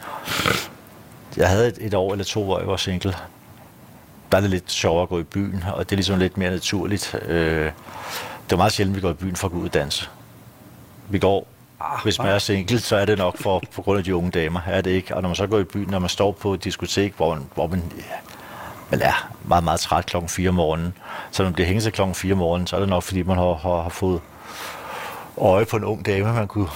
[1.36, 3.14] jeg havde et, et år eller to, hvor jeg var single.
[4.32, 6.50] Der er det lidt sjovere at gå i byen, og det er ligesom lidt mere
[6.50, 7.14] naturligt.
[7.26, 7.72] Øh,
[8.46, 10.08] det er meget sjældent, vi går i byen for at gå ud og danse.
[11.08, 11.48] Vi går,
[11.80, 14.30] Ah, hvis man er single, så er det nok for, på grund af de unge
[14.30, 15.16] damer, er det ikke?
[15.16, 17.46] Og når man så går i byen, når man står på et diskotek, hvor, man-
[17.54, 17.82] hvor man
[18.90, 20.94] man er meget, meget træt klokken 4 om morgenen.
[21.30, 23.22] Så når man bliver hængt til klokken 4 om morgenen, så er det nok, fordi
[23.22, 24.20] man har, har, har fået
[25.38, 26.68] øje på en ung dame, man kunne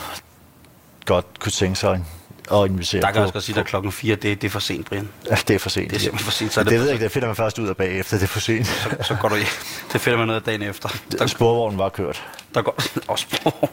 [1.06, 2.04] godt kunne tænke sig
[2.52, 3.18] at invitere Der kan på.
[3.18, 5.08] jeg også godt sige, at klokken 4, det, det er for sent, Brian.
[5.30, 5.90] Ja, det er for sent.
[5.90, 7.28] Det er simpelthen for sent, så er det, det ved for jeg ikke, det finder
[7.28, 8.66] man først ud af bagefter, det er for sent.
[8.66, 9.46] Så, så går du hjem.
[9.92, 10.88] Det finder man ud af dagen efter.
[11.18, 12.26] Der, Sporvognen var kørt.
[12.54, 12.74] der går
[13.08, 13.68] også på.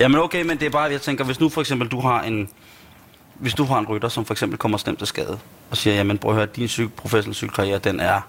[0.00, 2.48] Jamen okay, men det er bare, jeg tænker, hvis nu for eksempel du har en,
[3.34, 5.38] hvis du har en rytter, som for eksempel kommer slemt til skade,
[5.70, 8.20] og siger, jamen prøv at høre, din cykel, professionelle cykelkarriere, den er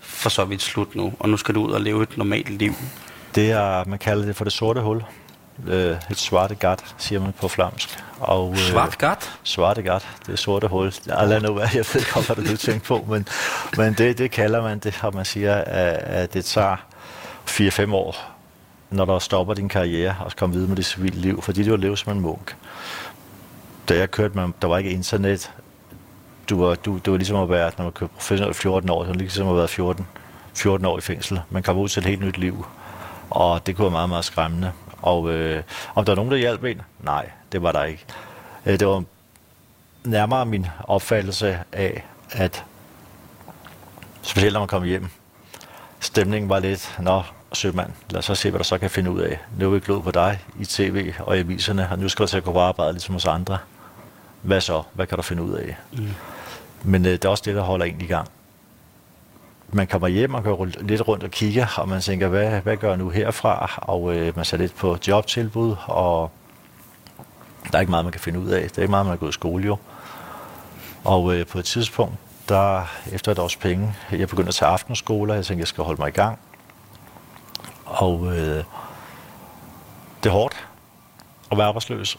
[0.00, 2.72] for så vidt slut nu, og nu skal du ud og leve et normalt liv.
[3.34, 5.04] Det er, man kalder det for det sorte hul.
[5.66, 7.98] Øh, et svarte gat, siger man på flamsk.
[8.20, 9.32] Og, øh, Svart gat.
[9.42, 10.94] Svarte gat, det er sorte hul.
[11.06, 13.28] Jeg, lad nu være, jeg ved ikke, hvad du tænker på, men,
[13.76, 16.76] men det, det kalder man det, og man siger, at, at det tager
[17.48, 18.31] 4-5 år,
[18.92, 21.76] når der stopper din karriere, og komme videre med det civile liv, fordi du har
[21.76, 22.56] levet som en munk.
[23.88, 25.52] Da jeg kørte med, der var ikke internet,
[26.50, 29.08] du var, du, det var ligesom at være, når man kører professionelt 14 år, så
[29.08, 30.06] var ligesom at være 14,
[30.54, 31.40] 14 år i fængsel.
[31.50, 32.66] Man kom ud til et helt nyt liv,
[33.30, 34.72] og det kunne være meget, meget skræmmende.
[35.02, 35.62] Og øh,
[35.94, 36.82] om der var nogen, der hjalp en?
[37.00, 38.04] Nej, det var der ikke.
[38.66, 39.04] Øh, det var
[40.04, 42.64] nærmere min opfattelse af, at
[44.22, 45.08] specielt når man kom hjem,
[46.00, 47.22] stemningen var lidt, nå,
[47.56, 49.40] sømand, lad os så se, hvad der så kan finde ud af.
[49.58, 52.30] Nu er vi glod på dig i tv og i aviserne, og nu skal du
[52.30, 53.58] til at gå på arbejde ligesom hos andre.
[54.42, 54.82] Hvad så?
[54.92, 55.76] Hvad kan du finde ud af?
[55.92, 56.08] Mm.
[56.82, 58.28] Men øh, det er også det, der holder en i gang.
[59.72, 62.88] Man kommer hjem og går lidt rundt og kigger, og man tænker, hvad, hvad gør
[62.88, 63.70] jeg nu herfra?
[63.76, 66.30] Og øh, man ser lidt på jobtilbud, og
[67.70, 68.62] der er ikke meget, man kan finde ud af.
[68.62, 69.76] Det er ikke meget, man har gået i skole jo.
[71.04, 72.14] Og øh, på et tidspunkt,
[72.48, 76.00] der efter et års penge, jeg begyndte at tage aftenskoler, jeg tænkte, jeg skal holde
[76.00, 76.38] mig i gang.
[77.92, 78.64] Og øh,
[80.22, 80.68] det er hårdt
[81.50, 82.18] at være arbejdsløs.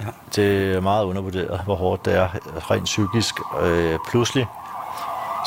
[0.00, 0.06] Ja.
[0.36, 2.28] Det er meget undervurderet, hvor hårdt det er
[2.70, 3.34] rent psykisk.
[3.62, 4.46] Øh, pludselig,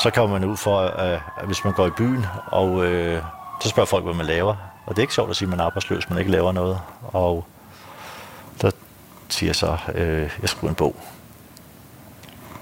[0.02, 3.22] så kommer man ud for, øh, hvis man går i byen, og øh,
[3.60, 4.56] så spørger folk, hvad man laver.
[4.86, 6.80] Og det er ikke sjovt at sige, at man er arbejdsløs, man ikke laver noget.
[7.02, 7.46] Og
[8.62, 8.70] der
[9.28, 10.96] siger så, øh, jeg skriver en bog.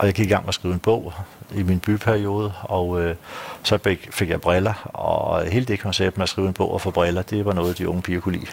[0.04, 1.12] Og jeg gik i gang med at skrive en bog
[1.54, 3.16] i min byperiode, og øh,
[3.62, 6.90] så fik jeg briller, og hele det koncept med at skrive en bog og få
[6.90, 8.50] briller, det var noget, de unge piger kunne lide.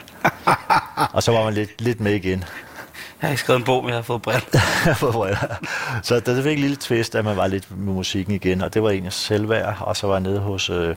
[1.13, 2.39] og så var man lidt, lidt med igen.
[2.39, 4.59] Jeg har ikke skrevet en bog, men jeg har fået briller.
[4.95, 5.37] fået briller.
[6.03, 8.83] Så der fik en lille twist, at man var lidt med musikken igen, og det
[8.83, 10.69] var egentlig selvværd, og så var jeg nede hos...
[10.69, 10.95] Øh,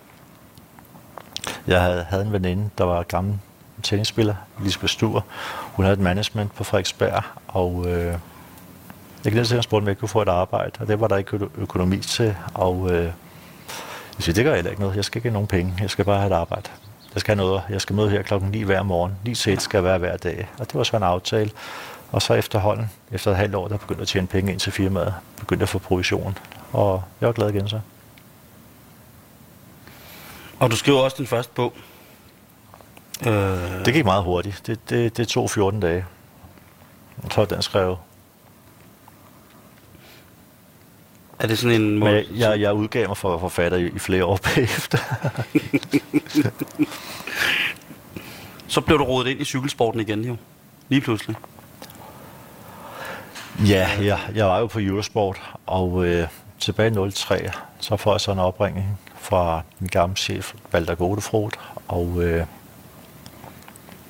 [1.66, 3.38] jeg havde, havde en veninde, der var gammel
[3.82, 5.24] tennisspiller, Lisbeth Stur.
[5.72, 8.14] Hun havde et management på Frederiksberg, og øh,
[9.24, 11.16] jeg glæder til at spurgte, om jeg kunne få et arbejde, og det var der
[11.16, 12.36] ikke økonomi til.
[12.54, 13.12] Og øh, jeg
[14.18, 14.96] siger, det gør heller ikke noget.
[14.96, 15.74] Jeg skal ikke have nogen penge.
[15.80, 16.70] Jeg skal bare have et arbejde.
[17.14, 17.62] Jeg skal have noget.
[17.70, 19.12] Jeg skal møde her klokken 9 hver morgen.
[19.24, 20.48] 9 til 1 skal være hver dag.
[20.58, 21.50] Og det var så en aftale.
[22.12, 25.14] Og så efterhånden, efter et halvt år, der begyndte at tjene penge ind til firmaet.
[25.40, 26.38] Begyndte at få provision.
[26.72, 27.80] Og jeg var glad igen så.
[30.58, 31.72] Og du skriver også din første bog.
[33.26, 33.84] Øh...
[33.84, 34.62] Det gik meget hurtigt.
[34.66, 36.04] Det, det, det tog 14 dage.
[37.22, 37.96] Jeg tror, den skrev
[41.44, 42.12] Er det sådan en måde?
[42.30, 44.98] Men jeg, jeg udgav mig for forfatter i, i flere år bagefter.
[48.68, 50.36] så blev du rodet ind i cykelsporten igen, jo.
[50.88, 51.36] Lige pludselig.
[53.68, 56.28] Ja, jeg, jeg var jo på Eurosport, og øh,
[56.58, 61.50] tilbage i 03, så får jeg så en opringning fra min gamle chef, Walter Godefrod,
[61.88, 62.22] og...
[62.22, 62.46] Øh,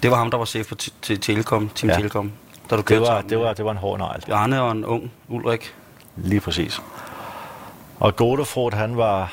[0.02, 1.96] det var ham, der var chef for til Telekom, Team ja.
[1.96, 2.32] Telekom,
[2.70, 4.26] da du det var, det var, det var en hård negl.
[4.26, 5.74] Bjarne og en ung Ulrik.
[6.16, 6.80] Lige præcis.
[8.00, 9.32] Og Godefort, han var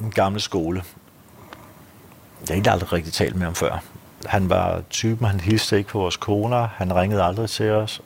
[0.00, 0.82] en gammel skole.
[2.48, 3.82] Jeg har aldrig rigtig talt med ham før.
[4.26, 8.00] Han var typen, han hilste ikke på vores koner, han ringede aldrig til os,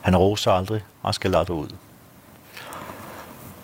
[0.00, 1.68] han roste aldrig, og han skal lade ud.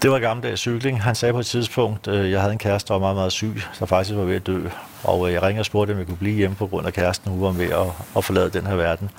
[0.03, 1.03] Det var gammeldags cykling.
[1.03, 3.63] Han sagde på et tidspunkt, at jeg havde en kæreste, der var meget, meget syg,
[3.79, 4.69] der faktisk var ved at dø.
[5.05, 7.31] Og øh, jeg ringede og spurgte, om jeg kunne blive hjemme på grund af kæresten,
[7.31, 9.11] hun var ved at, at forlade den her verden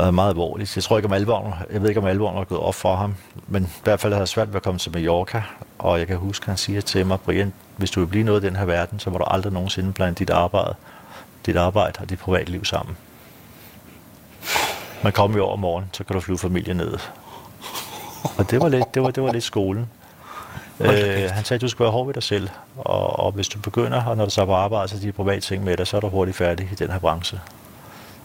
[0.00, 0.76] er meget alvorligt.
[0.76, 3.14] Jeg tror ikke om alvoren, jeg ved ikke om alvoren var gået op for ham,
[3.48, 5.42] men i hvert fald havde jeg svært ved at komme til Mallorca,
[5.78, 8.44] og jeg kan huske, at han siger til mig, Brian, hvis du vil blive noget
[8.44, 10.74] i den her verden, så må du aldrig nogensinde blande dit arbejde,
[11.46, 12.96] dit arbejde og dit private liv sammen.
[15.02, 16.98] Man kommer jo over morgen, så kan du flyve familien ned.
[18.38, 19.90] Og det var lidt, det var, det var lidt skolen.
[20.80, 23.58] Øh, han sagde, at du skal være hård ved dig selv, og, og hvis du
[23.58, 26.00] begynder, og når du så på arbejde, så de private ting med dig, så er
[26.00, 27.40] du hurtigt færdig i den her branche.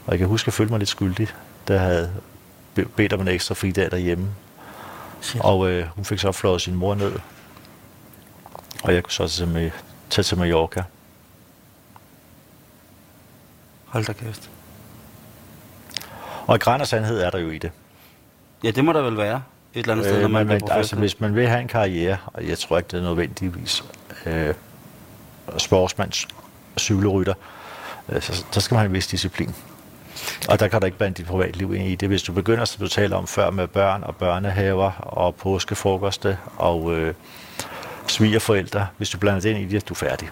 [0.05, 1.27] Og jeg kan huske, at jeg følte mig lidt skyldig
[1.67, 2.13] der havde
[2.95, 4.27] bedt om en ekstra fridag derhjemme.
[5.21, 5.41] Shit.
[5.41, 7.13] Og øh, hun fik så flået sin mor ned.
[8.83, 9.71] Og jeg kunne så tage, med,
[10.09, 10.83] tage til Mallorca.
[13.85, 14.49] Hold da kæft.
[16.47, 17.71] Og græn og sandhed er der jo i det.
[18.63, 19.43] Ja, det må der vel være.
[19.73, 22.17] Et eller andet øh, sted, når man, man altså, Hvis man vil have en karriere,
[22.25, 23.83] og jeg tror ikke, det er nødvendigvis
[24.25, 24.53] øh,
[25.57, 26.27] sportsmands
[26.77, 27.33] cykelrytter,
[28.09, 29.55] øh, så, så skal man have en vis disciplin.
[30.49, 32.09] Og der kan du ikke blande dit privatliv ind i det.
[32.09, 36.95] Hvis du begynder, som du taler om før, med børn og børnehaver og påskefrokoste og
[36.95, 37.13] øh,
[38.07, 40.29] svigerforældre, hvis du blander det ind i det, er du færdig.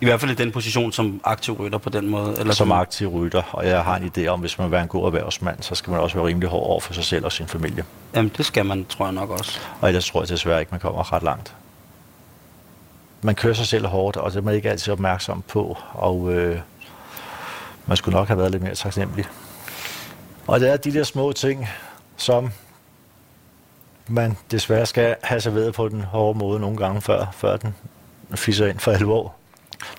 [0.00, 2.36] I hvert fald i den position som aktiv rytter på den måde?
[2.38, 4.88] Eller som aktiv rytter, og jeg har en idé om, hvis man vil være en
[4.88, 7.46] god erhvervsmand, så skal man også være rimelig hård over for sig selv og sin
[7.46, 7.84] familie.
[8.14, 9.60] Jamen, det skal man, tror jeg nok også.
[9.80, 11.54] Og ellers tror jeg desværre ikke, man kommer ret langt.
[13.22, 16.58] Man kører sig selv hårdt, og det er man ikke altid opmærksom på, og øh,
[17.88, 19.24] man skulle nok have været lidt mere taknemmelig.
[20.46, 21.68] Og det er de der små ting,
[22.16, 22.50] som
[24.08, 27.74] man desværre skal have serveret på den hårde måde nogle gange før, før den
[28.34, 29.34] fisser ind for alvor.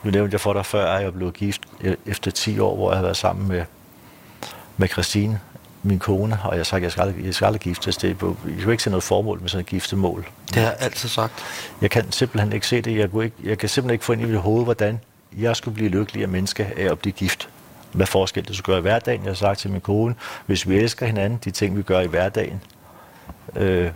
[0.03, 1.61] Nu nævnte jeg for dig før, at jeg blev gift
[2.05, 3.65] efter 10 år, hvor jeg har været sammen med,
[4.77, 5.39] med Christine
[5.83, 7.97] min kone, og jeg sagt, at jeg skal aldrig, jeg skal aldrig giftes.
[7.97, 8.17] Det, jeg
[8.59, 10.27] kan ikke se noget formål med sådan et giftemål.
[10.47, 11.33] Det har jeg altid sagt.
[11.81, 12.97] Jeg kan simpelthen ikke se det.
[12.97, 14.99] Jeg, kunne ikke, jeg kan simpelthen ikke få ind i mit hoved, hvordan
[15.37, 17.49] jeg skulle blive lykkelig af menneske af at blive gift.
[17.91, 19.21] Hvad forskel det skulle gøre i hverdagen.
[19.23, 22.07] Jeg har sagt til min kone, hvis vi elsker hinanden, de ting vi gør i
[22.07, 22.61] hverdagen,
[23.55, 23.91] øh,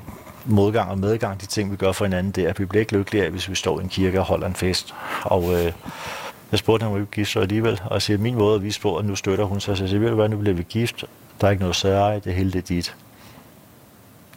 [0.46, 2.98] modgang og medgang, de ting vi gør for hinanden, det er, at vi bliver ikke
[2.98, 4.94] lykkeligere, hvis vi står i en kirke og holder en fest.
[5.24, 5.74] Og øh,
[6.52, 8.82] jeg spurgte hende, om vi gift så alligevel, og jeg siger, min måde at vise
[8.82, 10.64] på, at nu støtter hun sig, så jeg siger, ved du hvad, nu bliver vi
[10.64, 11.06] gift,
[11.42, 12.96] der er ikke noget særligt, det hele det er dit.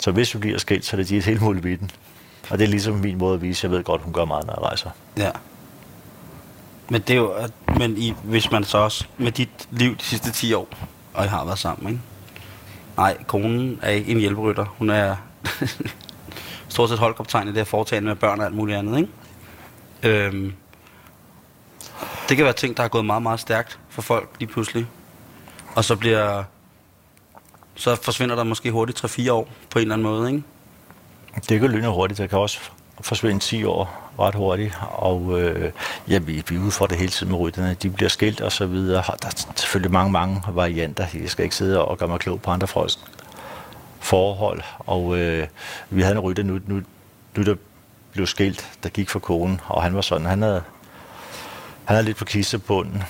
[0.01, 1.91] Så hvis vi bliver skilt, så er det dit hele muligheden.
[2.51, 4.55] Og det er ligesom min måde at vise, jeg ved godt, hun gør meget, når
[4.55, 4.91] jeg rejser.
[5.17, 5.31] Ja.
[6.89, 7.35] Men det er jo,
[7.79, 10.69] men i, hvis man så også, med dit liv de sidste 10 år,
[11.15, 12.03] og I har været sammen, ikke?
[12.97, 14.65] Nej, konen er ikke en hjælperytter.
[14.79, 15.17] Hun er
[16.69, 19.11] stort set holdkoptegn i det her foretagende med børn og alt muligt andet, ikke?
[20.03, 20.53] Øhm,
[22.29, 24.87] det kan være ting, der er gået meget, meget stærkt for folk lige pludselig.
[25.75, 26.45] Og så bliver...
[27.75, 30.43] Så forsvinder der måske hurtigt 3-4 år på en eller anden måde, ikke?
[31.49, 32.19] Det kan lyne hurtigt.
[32.19, 32.61] Det kan også
[33.01, 34.79] forsvinde 10 år ret hurtigt.
[34.81, 35.73] Og øh,
[36.09, 37.77] ja, vi, vi udfordrer ude for det hele tiden med rytterne.
[37.83, 39.03] De bliver skilt og så videre.
[39.23, 41.07] Der er selvfølgelig mange, mange varianter.
[41.15, 42.99] Jeg skal ikke sidde og gøre mig klog på andre folks
[44.01, 44.63] forhold.
[44.79, 45.47] Og øh,
[45.91, 46.83] vi havde en rytter nu, nu,
[47.37, 47.55] nu der
[48.13, 49.61] blev skilt, der gik for konen.
[49.67, 50.63] Og han var sådan, han havde,
[51.85, 53.03] han havde lidt på kistebunden.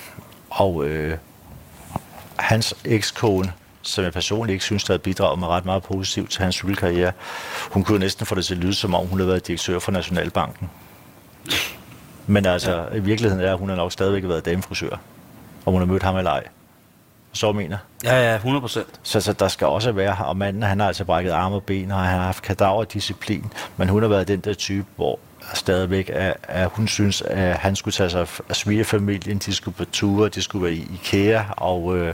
[0.49, 1.17] Og øh,
[2.35, 6.41] hans ekskone, som jeg personligt ikke synes, der havde bidraget med ret meget positivt til
[6.41, 7.11] hans cykelkarriere,
[7.71, 9.91] hun kunne næsten få det til at lyde, som om hun havde været direktør for
[9.91, 10.69] Nationalbanken.
[12.27, 14.97] Men altså, i virkeligheden er, at hun har nok stadigvæk været damefrisør,
[15.65, 16.43] og hun har mødt ham eller ej.
[17.33, 18.87] Så mener Ja, ja, 100 procent.
[19.03, 21.91] så, så der skal også være, og manden han har altså brækket arme og ben,
[21.91, 23.45] og han har haft kadaverdisciplin,
[23.77, 25.19] men hun har været den der type, hvor
[25.53, 29.85] stadigvæk, at, at hun synes, at han skulle tage sig af svigerfamilien, de skulle på
[29.85, 32.13] ture, de skulle være i IKEA, og, øh,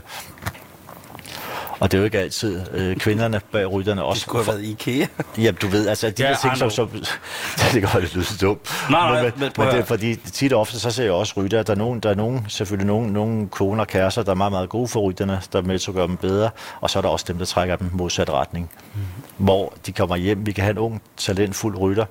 [1.84, 4.22] og det er jo ikke altid øh, kvinderne bag rytterne Det også.
[4.22, 5.06] skulle have været IKEA.
[5.44, 6.88] Ja, du ved, altså de Ja, der ting, som, som
[7.72, 8.60] det kan godt lyde dumt.
[8.90, 11.34] Nej, nej, men, men men, det, er fordi tit og ofte, så ser jeg også
[11.36, 14.34] rytter, der er nogen, der er nogen, selvfølgelig nogen, nogen koner og kærester, der er
[14.34, 16.98] meget, meget gode for rytterne, der er med til at gøre dem bedre, og så
[16.98, 18.70] er der også dem, der trækker dem modsat retning.
[18.94, 19.00] Mm.
[19.36, 22.04] Hvor de kommer hjem, vi kan have en ung, talentfuld rytter,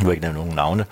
[0.00, 0.84] nu vil jeg ikke nævne nogen navne,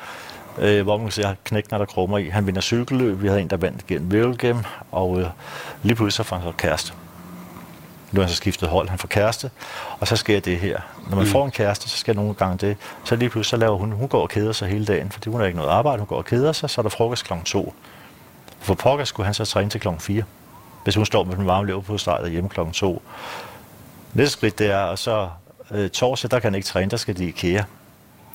[0.59, 2.29] øh, hvor man kan se, at knækken er der krummer i.
[2.29, 4.59] Han vinder cykelløb, vi havde en, der vandt gennem Vævelgem,
[4.93, 5.27] og øh,
[5.83, 6.93] lige pludselig så får han så kæreste.
[8.13, 9.51] Nu har han så skiftet hold, han får kæreste,
[10.01, 10.81] og så sker det her.
[11.09, 11.31] Når man mm.
[11.31, 12.77] får en kæreste, så sker nogle gange det.
[13.05, 15.41] Så lige pludselig så laver hun, hun går og keder sig hele dagen, fordi hun
[15.41, 17.33] har ikke noget arbejde, hun går og keder sig, så er der frokost kl.
[17.45, 17.75] 2.
[18.61, 19.89] For pokker skulle han så træne til kl.
[19.99, 20.23] 4,
[20.85, 22.61] hvis hun står med den varme lever på stedet hjemme kl.
[22.73, 23.03] 2.
[24.15, 25.29] Næste skridt det er, og så
[25.71, 27.63] øh, torsdag, der kan han ikke træne, der skal de i IKEA.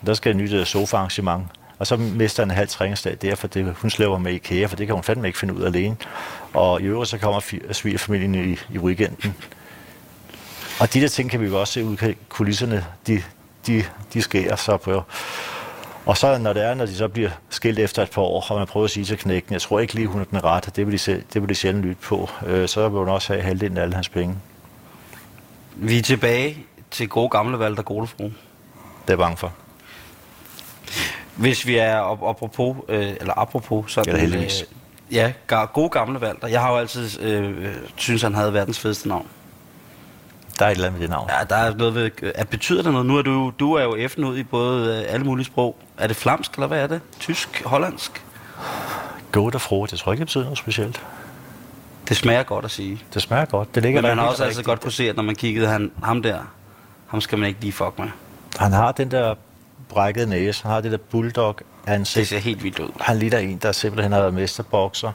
[0.05, 1.47] Der skal et nyt øh, sofa-arrangement.
[1.79, 4.75] Og så mister han en halv træningsdag der, for det, hun slæver med IKEA, for
[4.75, 5.97] det kan hun fandme ikke finde ud af alene.
[6.53, 9.35] Og i øvrigt så kommer svigerfamilien i, i weekenden.
[10.79, 13.23] Og de der ting kan vi jo også se ud i kulisserne, de,
[13.67, 15.03] de, de sker så på.
[16.05, 18.57] Og så når det er, når de så bliver skilt efter et par år, og
[18.57, 20.85] man prøver at sige til knækken, jeg tror ikke lige, hun er den rette, det
[20.85, 23.43] vil de, se- det vil de sjældent lytte på, øh, så vil hun også have
[23.43, 24.35] halvdelen af alle hans penge.
[25.75, 26.57] Vi er tilbage
[26.91, 28.23] til gode gamle Valter Godefro.
[28.23, 28.33] Det er
[29.07, 29.53] jeg bange for.
[31.35, 34.09] Hvis vi er op, apropos, øh, eller apropos sådan...
[34.09, 34.61] Eller heldigvis.
[34.61, 35.33] Øh, ja,
[35.73, 36.47] gode gamle Valter.
[36.47, 39.27] Jeg har jo altid øh, synes han havde verdens fedeste navn.
[40.59, 41.29] Der er et eller andet med det navn.
[41.39, 42.11] Ja, der er noget ved...
[42.35, 43.05] At betyder det noget?
[43.07, 45.75] Nu er du, du er jo F'en ud i både øh, alle mulige sprog.
[45.97, 47.01] Er det flamsk, eller hvad er det?
[47.19, 47.63] Tysk?
[47.65, 48.23] Hollandsk?
[49.31, 51.01] Godt og fro, det tror jeg ikke, det betyder noget specielt.
[52.09, 53.01] Det smager godt at sige.
[53.13, 53.75] Det smager godt.
[53.75, 54.65] Det ligger Men man har også rigtigt.
[54.65, 56.39] godt kunne se, at når man kiggede han, ham der,
[57.07, 58.07] ham skal man ikke lige fuck med.
[58.59, 59.35] Han har den der
[59.89, 62.27] brækkede næse, han har det der bulldog Det ansigt.
[62.27, 62.89] ser helt vildt ud.
[63.01, 65.11] Han ligner en, der simpelthen har været mesterbokser.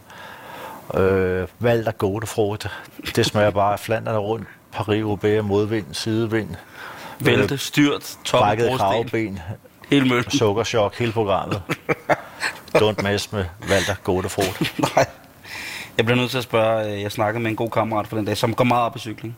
[0.94, 2.70] Øh, Valter Godefro, det,
[3.16, 4.46] det smager bare af flanderne rundt.
[4.72, 6.48] Paris, Roubaix, modvind, sidevind.
[7.20, 9.38] Vælte, styrt, top, Brækket kravben,
[9.90, 10.30] hele møllen.
[10.38, 11.62] sukkerchok, hele programmet.
[12.76, 14.42] Don't mess med Valter Godefro.
[14.96, 15.06] Nej.
[15.96, 18.24] Jeg bliver nødt til at spørge, øh, jeg snakkede med en god kammerat for den
[18.24, 19.36] dag, som går meget op i cykling.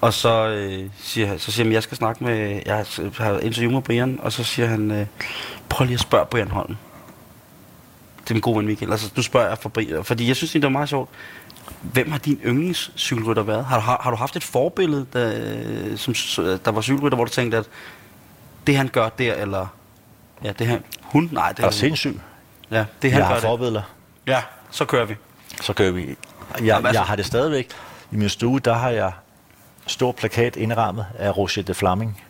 [0.00, 2.84] Og så øh, siger, han- så siger han, jeg skal snakke med, jeg
[3.18, 5.06] har- interview med Brian, og så siger han, øh,
[5.68, 6.76] prøv lige at spørge Brian Holm.
[8.24, 8.90] Det er min gode ven Michael.
[8.92, 11.10] Altså, du spørger jeg for Brian, fordi jeg synes, det er meget sjovt.
[11.82, 13.64] Hvem har din yndlingscykelrytter været?
[13.64, 16.14] Har, har, har du haft et forbillede, der, som,
[16.64, 17.64] der var cykelrytter, hvor du tænkte, at
[18.66, 19.66] det han gør der, eller
[20.44, 22.20] ja, det han, hun, nej, det Og sindssyg.
[22.70, 23.42] ja, det han Jeg gør har det.
[23.42, 23.82] forbilleder.
[24.26, 25.14] Ja, så kører vi.
[25.60, 26.16] Så kører vi.
[26.62, 27.68] Jeg, altså- jeg har det stadigvæk.
[28.12, 29.12] I min stue, der har jeg
[29.86, 32.22] stor plakat indrammet af Roger de Flaming.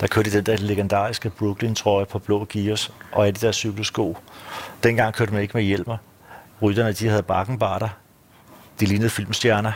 [0.00, 4.18] Der kørte den der legendariske Brooklyn-trøje på blå gears og af de der cykelsko.
[4.82, 5.96] Dengang kørte man ikke med hjelmer.
[6.62, 7.88] Rytterne, de havde bakkenbarter.
[8.80, 9.72] De lignede filmstjerner.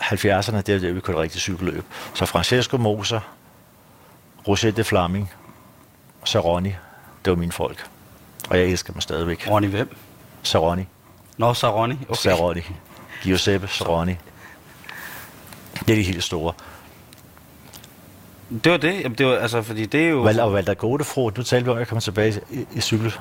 [0.00, 1.84] 70'erne, det er det, vi kørte rigtig cykelløb.
[2.14, 3.20] Så Francesco Moser,
[4.48, 5.32] Rosette Flaming,
[6.24, 6.72] så Ronny,
[7.24, 7.86] det var mine folk.
[8.50, 9.48] Og jeg elsker dem stadigvæk.
[9.50, 9.96] Ronny hvem?
[10.42, 10.86] Saroni.
[11.36, 11.94] Nå, Saroni.
[12.08, 12.14] Okay.
[12.14, 12.60] Saroni.
[13.22, 14.16] Giuseppe Saroni.
[15.86, 16.52] Det er de helt store.
[18.64, 19.00] Det var det.
[19.00, 20.18] Jamen, det var, altså, fordi det er jo...
[20.20, 23.14] Valder og Valder Godefro, du talte om, at jeg kommer tilbage i, i cykel.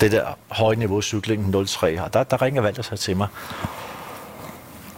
[0.00, 3.28] Det der høje niveau cyklingen 03, og der, der ringer Valder sig til mig.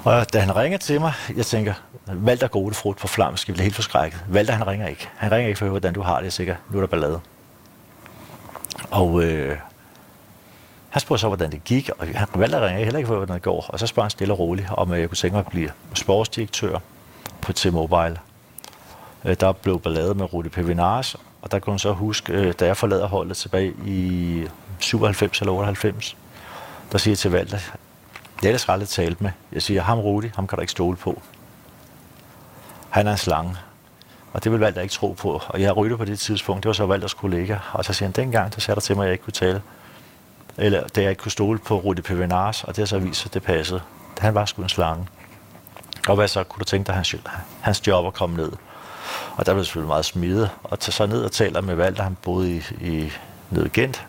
[0.07, 1.75] Og da han ringer til mig, jeg tænker,
[2.07, 4.25] Valter gode frugt på flamsk, jeg bliver helt forskrækket.
[4.29, 5.09] Valter, han ringer ikke.
[5.17, 6.57] Han ringer ikke for at høre, hvordan du har det, jeg sikker.
[6.71, 7.21] Nu er der ballade.
[8.91, 9.57] Og øh,
[10.89, 13.35] han spurgte så, hvordan det gik, og han valgte at ringe heller ikke for, hvordan
[13.35, 13.67] det går.
[13.69, 15.71] Og så spørger han stille og roligt, om øh, jeg kunne tænke mig at blive
[15.95, 16.79] sportsdirektør
[17.41, 18.19] på T-Mobile.
[19.25, 22.67] Øh, der blev ballade med Rudi Pevinars, og der kunne hun så huske, øh, da
[22.67, 24.49] jeg forlader holdet tilbage i
[24.79, 26.17] 97 eller 98,
[26.93, 27.59] der siger jeg til Valter,
[28.43, 29.31] jeg ellers aldrig talt med.
[29.53, 31.23] Jeg siger, ham Rudi, ham kan du ikke stole på.
[32.91, 33.57] Han er en slange.
[34.33, 35.43] Og det vil Valter ikke tro på.
[35.49, 37.57] Og jeg rytte på det tidspunkt, det var så Valters kollega.
[37.73, 39.63] Og så siger han, dengang, der sagde der til mig, at jeg ikke kunne tale.
[40.59, 43.35] Eller da jeg ikke kunne stole på Rudi Pevenars, og det har så vist at
[43.35, 43.81] det passede.
[44.19, 45.07] Han var sgu en slange.
[46.09, 47.15] Og hvad så kunne du tænke dig, hans,
[47.61, 48.53] hans job at komme ned?
[49.37, 50.51] Og der blev selvfølgelig meget smidt.
[50.63, 53.13] Og tage så ned og taler med Valter, han boede i, i
[53.51, 54.07] nede i Gent.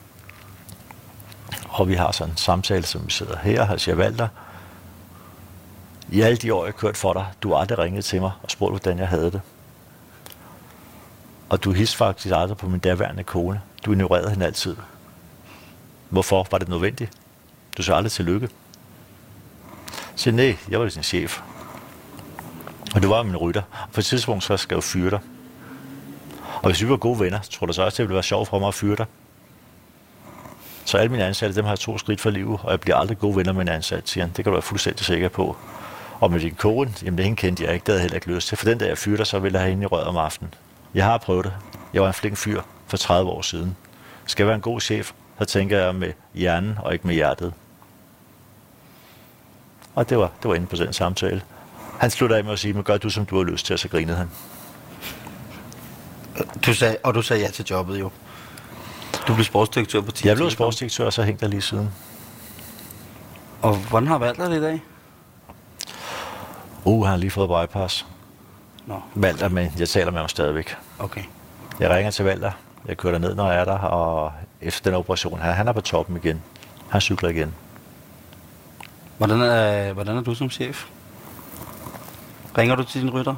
[1.78, 4.28] Og vi har sådan en samtale, som vi sidder her, og siger, Valter,
[6.10, 8.32] i alle de år, jeg har kørt for dig, du har aldrig ringet til mig
[8.44, 9.42] og spurgt, hvordan jeg havde det.
[11.50, 13.62] Og du hilste faktisk aldrig på min daværende kone.
[13.86, 14.76] Du ignorerede hende altid.
[16.10, 17.12] Hvorfor var det nødvendigt?
[17.78, 18.50] Du sagde aldrig tillykke.
[20.16, 21.42] Så nej, jeg var din chef.
[22.96, 23.62] Og du var min rytter.
[23.72, 25.20] Og på et tidspunkt så skal jeg jo fyre dig.
[26.56, 28.50] Og hvis vi var gode venner, tror du så også, at det ville være sjovt
[28.50, 29.06] for mig at fyre dig.
[30.88, 33.20] Så alle mine ansatte, dem har jeg to skridt for livet, og jeg bliver aldrig
[33.20, 34.30] gode venner med en ansat, siger han.
[34.30, 35.58] Det kan du være fuldstændig sikker på.
[36.20, 38.34] Og med din kone, jamen det hende kendte jeg ikke, det havde jeg heller ikke
[38.34, 38.58] lyst til.
[38.58, 40.54] For den der jeg fyrte, så ville jeg have hende i rød om aftenen.
[40.94, 41.54] Jeg har prøvet det.
[41.94, 43.78] Jeg var en flink fyr for 30 år siden.
[44.26, 47.54] Skal jeg være en god chef, så tænker jeg med hjernen og ikke med hjertet.
[49.96, 51.42] Og det var, det var inde på den samtale.
[52.00, 53.80] Han slutter af med at sige, men gør du, som du har lyst til, og
[53.80, 54.30] så grinede han.
[56.66, 58.12] Du sagde, og du sagde ja til jobbet jo.
[59.28, 61.90] Du blev sportsdirektør på 10 Jeg blev sportsdirektør, og så hængte der lige siden.
[63.62, 64.82] Og hvordan har Valter det i dag?
[66.84, 68.06] Uh, han har lige fået bypass.
[68.86, 69.02] Nå.
[69.16, 70.76] Valter, men jeg taler med ham stadigvæk.
[71.00, 71.24] Okay.
[71.80, 72.52] Jeg ringer til Valter.
[72.86, 75.82] Jeg kører ned, når jeg er der, og efter den operation her, han er på
[75.82, 76.44] toppen igen.
[76.90, 77.56] Han cykler igen.
[79.18, 80.86] Hvordan er, hvordan er du som chef?
[82.58, 83.36] Ringer du til din rytter?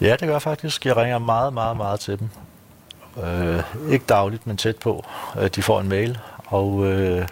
[0.00, 0.86] Ja, det gør jeg faktisk.
[0.86, 2.28] Jeg ringer meget, meget, meget til dem.
[3.24, 5.04] Øh, ikke dagligt, men tæt på.
[5.38, 7.28] Øh, de får en mail, og øh,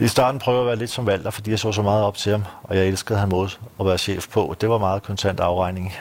[0.00, 2.16] i starten prøver jeg at være lidt som Valter, fordi jeg så så meget op
[2.16, 4.56] til ham, og jeg elskede han måde at være chef på.
[4.60, 5.94] Det var meget kontant afregning.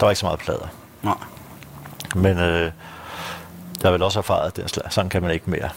[0.00, 0.66] Der var ikke så meget plader.
[1.02, 1.14] Nej.
[2.14, 2.72] Men øh,
[3.82, 5.68] jeg vil også erfare, at det er, sådan kan man ikke mere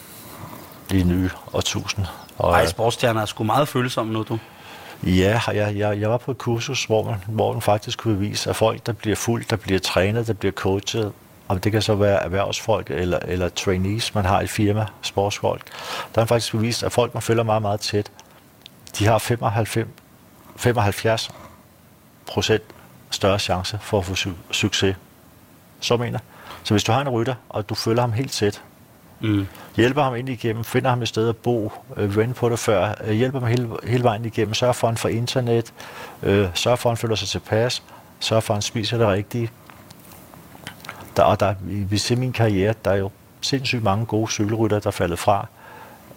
[0.94, 2.06] i nye årtusind.
[2.38, 4.40] Og, Ej, sportsstjerner er sgu meget følsomme nu, du.
[5.04, 8.50] Ja, jeg, jeg, jeg var på et kursus, hvor man, hvor man faktisk kunne bevise,
[8.50, 11.12] at folk, der bliver fuldt, der bliver trænet, der bliver coachet,
[11.52, 15.62] om det kan så være erhvervsfolk eller, eller trainees, man har i firma, sportsfolk,
[16.16, 18.12] der har faktisk bevist, at folk, man følger meget, meget tæt,
[19.00, 19.88] de har 95,
[20.56, 21.30] 75
[22.28, 22.64] procent
[23.12, 24.96] større chance for at få su- succes.
[25.80, 26.20] Så mener
[26.64, 28.62] Så hvis du har en rytter, og du følger ham helt tæt,
[29.24, 29.48] Mm.
[29.76, 32.94] hjælper ham ind igennem, finder ham et sted at bo, øh, vende på det før,
[33.04, 35.74] øh, hjælper ham hele, hele vejen igennem, sørger for, at han får internet,
[36.24, 37.84] øh, sørger for, at han føler sig tilpas,
[38.20, 39.50] sørger for, at han spiser det rigtige.
[41.18, 44.88] Der, og der, vi ser min karriere, der er jo sindssygt mange gode cykelrytter, der
[44.88, 45.48] er faldet fra,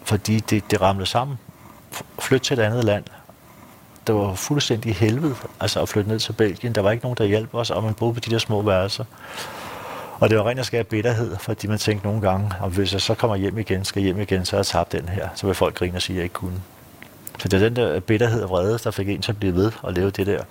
[0.02, 1.38] fordi det, det ramlede sammen.
[2.18, 3.04] Flyt til et andet land.
[4.06, 6.74] Det var fuldstændig helvede, altså at flytte ned til Belgien.
[6.74, 9.04] Der var ikke nogen, der hjalp os, og man boede på de der små værelser.
[10.20, 13.00] Og det var rent og skær bitterhed, fordi man tænkte nogle gange, at hvis jeg
[13.00, 15.28] så kommer hjem igen, skal hjem igen, så har jeg tabt den her.
[15.34, 16.62] Så vil folk grine og sige, at jeg ikke kunne.
[17.38, 19.72] Så det er den der bitterhed og vrede, der fik en til at blive ved
[19.82, 20.42] og leve det der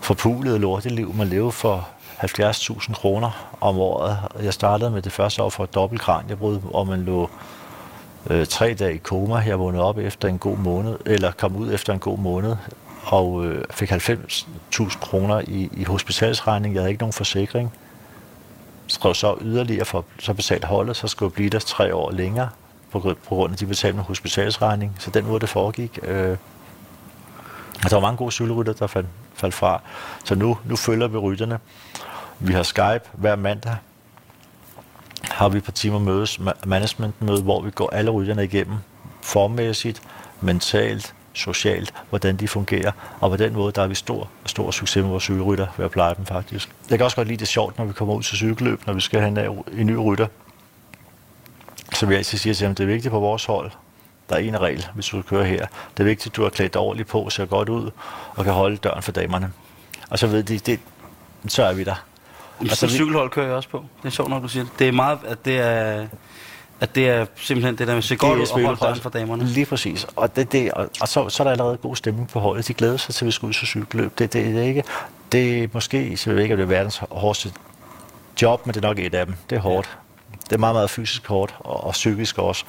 [0.00, 1.88] forpulede lorteliv, man levede for
[2.22, 4.18] 70.000 kroner om året.
[4.42, 7.30] Jeg startede med det første år for et dobbelt kranjebrud, man lå
[8.30, 9.36] øh, tre dage i koma.
[9.36, 12.56] Jeg vågnede op efter en god måned, eller kom ud efter en god måned,
[13.04, 16.74] og øh, fik 90.000 kroner i, i hospitalsregning.
[16.74, 17.72] Jeg havde ikke nogen forsikring.
[18.86, 22.48] Skrev så yderligere for så betalt holdet, så skulle jeg blive der tre år længere,
[22.90, 24.96] på, på grund af de betalte med hospitalsregning.
[24.98, 25.98] Så den måde det foregik.
[26.02, 26.36] Øh,
[27.74, 29.80] altså, der var mange gode cykelrytter, der fandt, faldt fra.
[30.24, 31.58] Så nu, nu følger vi rytterne.
[32.44, 33.76] Vi har Skype hver mandag.
[35.30, 38.76] Har vi et par timer mødes, management-møde, hvor vi går alle rytterne igennem.
[39.20, 40.02] Formmæssigt,
[40.40, 42.92] mentalt, socialt, hvordan de fungerer.
[43.20, 45.90] Og på den måde, der er vi stor, stor succes med vores cykelrytter ved at
[45.90, 46.70] pleje dem faktisk.
[46.90, 49.00] Jeg kan også godt lide det sjovt, når vi kommer ud til cykelløb, når vi
[49.00, 50.26] skal have en, øh, en ny rytter.
[51.92, 53.70] Så vi altid siger til dem, det er vigtigt på vores hold,
[54.28, 55.66] der er en regel, hvis du kører her.
[55.96, 57.90] Det er vigtigt, at du har klædt ordentligt på, ser godt ud,
[58.30, 59.52] og kan holde døren for damerne.
[60.10, 60.80] Og så ved de, det,
[61.48, 62.04] så er vi der.
[62.70, 63.84] Og så cykelhold kører jeg også på.
[64.02, 64.72] Det er sjovt, når du siger det.
[64.78, 66.06] Det er meget, at det er,
[66.80, 69.10] at det er simpelthen det der med at se godt ud og holde døren for
[69.10, 69.44] damerne.
[69.44, 70.06] Lige præcis.
[70.16, 72.68] Og, det, det, og, og så, så er der allerede god stemning på holdet.
[72.68, 74.18] De glæder sig til, at vi skal ud til cykelløb.
[74.18, 74.84] Det, det, det, er ikke,
[75.32, 77.52] det er måske, så jeg ved ikke, om det er verdens hårdeste
[78.42, 79.34] job, men det er nok et af dem.
[79.50, 79.98] Det er hårdt.
[80.44, 82.64] Det er meget, meget fysisk hårdt, og, og psykisk også.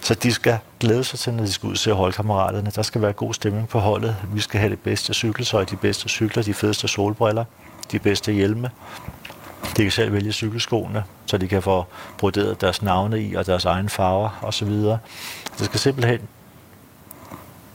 [0.00, 2.70] Så de skal glæde sig til, når de skal ud til holdkammeraterne.
[2.74, 4.16] Der skal være god stemning på holdet.
[4.32, 7.44] Vi skal have det bedste cykelsøj, de bedste cykler, de fedeste solbriller,
[7.92, 8.70] de bedste hjelme.
[9.76, 11.84] De kan selv vælge cykelskoene, så de kan få
[12.18, 14.70] broderet deres navne i og deres egne farver osv.
[15.58, 16.20] Det skal simpelthen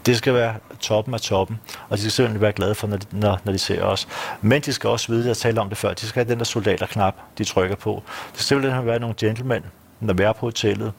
[0.06, 1.60] det skal være toppen af toppen,
[1.90, 4.08] og de skal simpelthen være glade for, når de, når, når de ser os.
[4.42, 6.40] Men de skal også vide, at jeg talte om det før, de skal have den
[6.40, 8.04] der soldaterknap, de trykker på.
[8.32, 9.64] Det skal simpelthen være nogle gentlemen,
[10.00, 10.94] når vi er på hotellet,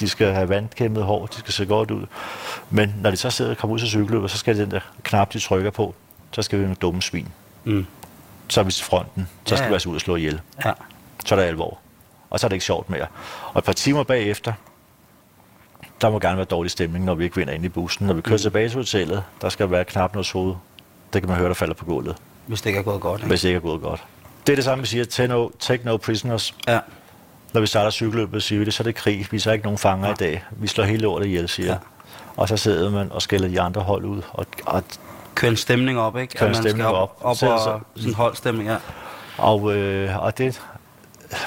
[0.00, 2.06] de skal have vandkæmmet hår, de skal se godt ud.
[2.70, 5.32] Men når de så sidder og kommer ud til cykelløbet, så skal den der knap,
[5.32, 5.94] de trykker på,
[6.32, 7.28] så skal vi med dumme svin.
[7.64, 7.86] Mm.
[8.48, 9.68] Så er vi til fronten, så skal ja.
[9.68, 10.40] vi altså ud og slå ihjel.
[10.64, 10.72] Ja.
[11.26, 11.78] Så er der alvor.
[12.30, 13.06] Og så er det ikke sjovt mere.
[13.52, 14.52] Og et par timer bagefter,
[16.00, 18.06] der må gerne være dårlig stemning, når vi ikke vinder ind i bussen.
[18.06, 18.42] Når vi kører mm.
[18.42, 20.54] tilbage til hotellet, der skal være knap noget hoved.
[21.12, 22.16] Det kan man høre, der falder på gulvet.
[22.46, 23.20] Hvis det ikke er gået godt.
[23.20, 23.28] Ikke?
[23.28, 24.04] Hvis det ikke er gået godt.
[24.46, 26.54] Det er det samme, vi siger, take no, take no prisoners.
[26.68, 26.78] Ja
[27.54, 29.26] når vi starter cykelløbet, siger vi det, så er det krig.
[29.30, 30.12] Vi er ikke nogen fanger ja.
[30.12, 30.44] i dag.
[30.50, 31.78] Vi slår hele lortet ihjel, siger ja.
[32.36, 34.22] Og så sidder man og skælder de andre hold ud.
[34.32, 34.82] Og, og
[35.44, 36.34] Kører en stemning op, ikke?
[36.34, 36.94] Kører en stemning op.
[36.94, 38.76] op, op og så, sådan holdstemning, ja.
[39.38, 40.60] Og, øh, og det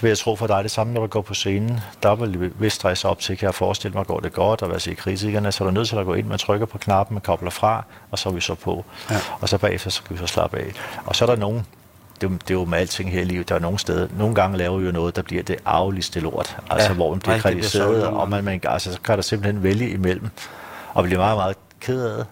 [0.02, 1.80] vil jeg tro for dig det samme, når du går på scenen.
[2.04, 4.80] Der vil vist stress op til, kan jeg forestille mig, går det godt, og hvad
[4.80, 7.22] siger kritikerne, så er du nødt til at gå ind, man trykker på knappen, man
[7.22, 8.86] kobler fra, og så er vi så på.
[9.10, 9.16] Ja.
[9.40, 10.72] Og så bagefter, så kan vi så slappe af.
[11.06, 11.66] Og så er der nogen,
[12.22, 13.50] det, det er jo med alting her i livet.
[13.50, 16.58] Der er nogle steder, nogle gange laver vi jo noget, der bliver det afligste lort.
[16.70, 19.90] Altså, ja, hvor man bliver kritiseret, og man, man, altså, så kan der simpelthen vælge
[19.90, 20.30] imellem.
[20.94, 22.26] Og blive meget, meget ked af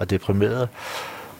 [0.00, 0.68] og deprimeret.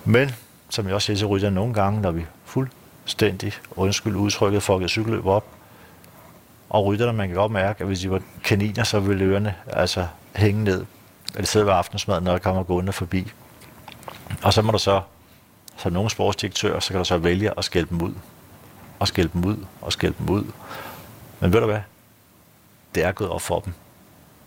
[0.05, 0.31] Men,
[0.69, 5.27] som jeg også siger til rytterne nogle gange, når vi fuldstændig, undskyld udtrykket, fucket cykelløb
[5.27, 5.45] op,
[6.71, 10.07] og rytterne, man kan godt mærke, at hvis de var kaniner, så ville ørerne altså
[10.37, 10.85] hænge ned,
[11.35, 13.33] eller sidde ved aftensmaden, når der kommer gående forbi.
[14.43, 15.01] Og så må der så
[15.77, 18.15] som nogle sportsdirektører, så kan du så vælge at skælde dem ud.
[18.99, 20.45] Og skælde dem ud, og skælde dem ud.
[21.41, 21.81] Men ved du hvad?
[22.95, 23.73] Det er gået op for dem.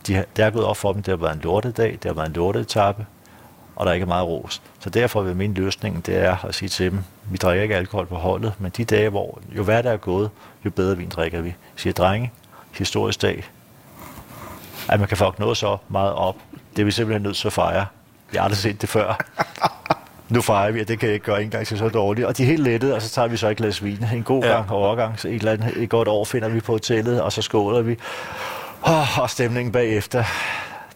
[0.08, 2.14] De har, det er gået op for dem, det har været en lortedag, det har
[2.14, 3.06] været en lorteetappe,
[3.76, 4.62] og der er ikke meget ros.
[4.80, 7.00] Så derfor vil min løsning, det er at sige til dem,
[7.30, 10.30] vi drikker ikke alkohol på holdet, men de dage, hvor jo værre der er gået,
[10.66, 11.48] jo bedre vin drikker vi.
[11.48, 12.32] Jeg siger, drenge,
[12.72, 13.44] historisk dag,
[14.90, 16.36] at man kan få noget så meget op,
[16.76, 17.86] det er vi simpelthen nødt til at fejre.
[18.34, 19.18] Jeg har aldrig set det før
[20.34, 22.28] nu fejrer vi, at det kan jeg ikke gøre engang til så dårligt.
[22.28, 24.06] Og de er helt lettet, og så tager vi så et glas vin.
[24.14, 24.50] En god ja.
[24.50, 27.32] gang på overgang, så et, eller andet, et godt år finder vi på hotellet, og
[27.32, 27.98] så skåler vi.
[28.82, 30.24] Oh, og stemningen bagefter.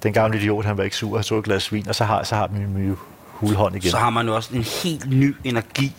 [0.04, 2.24] Den gamle idiot, han var ikke sur, han tog et glas vin, og så har,
[2.24, 2.98] så har vi en
[3.32, 3.92] hulhånd igen.
[3.92, 5.94] Så har man jo også en helt ny energi.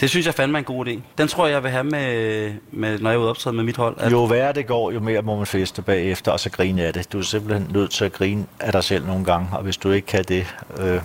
[0.00, 1.00] Det synes jeg fandme er en god idé.
[1.18, 3.96] Den tror jeg, jeg vil have med, med når jeg er ude med mit hold.
[3.98, 4.12] At...
[4.12, 7.12] Jo værre det går, jo mere må man feste bagefter, og så grine af det.
[7.12, 9.90] Du er simpelthen nødt til at grine af dig selv nogle gange, og hvis du
[9.90, 11.00] ikke kan det, øh,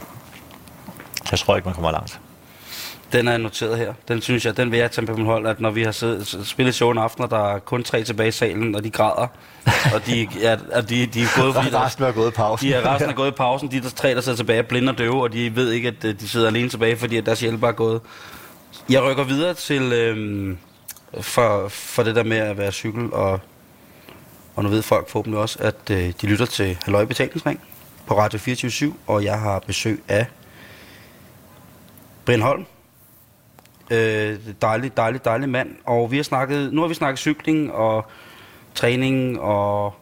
[1.32, 2.20] jeg tror ikke, man kommer langt.
[3.14, 3.93] Den er noteret her.
[4.07, 6.47] Den synes jeg, den vil jeg tage på min hold, at når vi har siddet,
[6.47, 9.28] spillet show en aften, og der er kun tre tilbage i salen, og de græder,
[9.93, 12.68] og de, ja, at de, de er gået, fordi der, resten er gået i pausen.
[12.68, 13.72] De er resten er gået i pausen.
[13.72, 16.20] De der tre, der sidder tilbage, blinde og døve, og de ved ikke, at øh,
[16.20, 18.01] de sidder alene tilbage, fordi at deres hjælp er gået.
[18.89, 20.57] Jeg rykker videre til, øhm,
[21.22, 23.39] for, for det der med at være cykel, og,
[24.55, 27.61] og nu ved folk forhåbentlig også, at øh, de lytter til Halløj Betalingsring
[28.05, 30.26] på Radio 24 og jeg har besøg af
[32.26, 32.66] Brian Holm.
[33.94, 35.76] Øh, dejlig, dejlig, dejlig mand.
[35.84, 38.06] Og vi har snakket, nu har vi snakket cykling og
[38.76, 39.96] træning og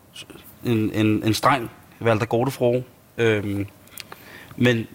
[0.63, 2.83] en, en, en streng Valter Godefro.
[3.17, 3.65] Øh,
[4.55, 4.87] men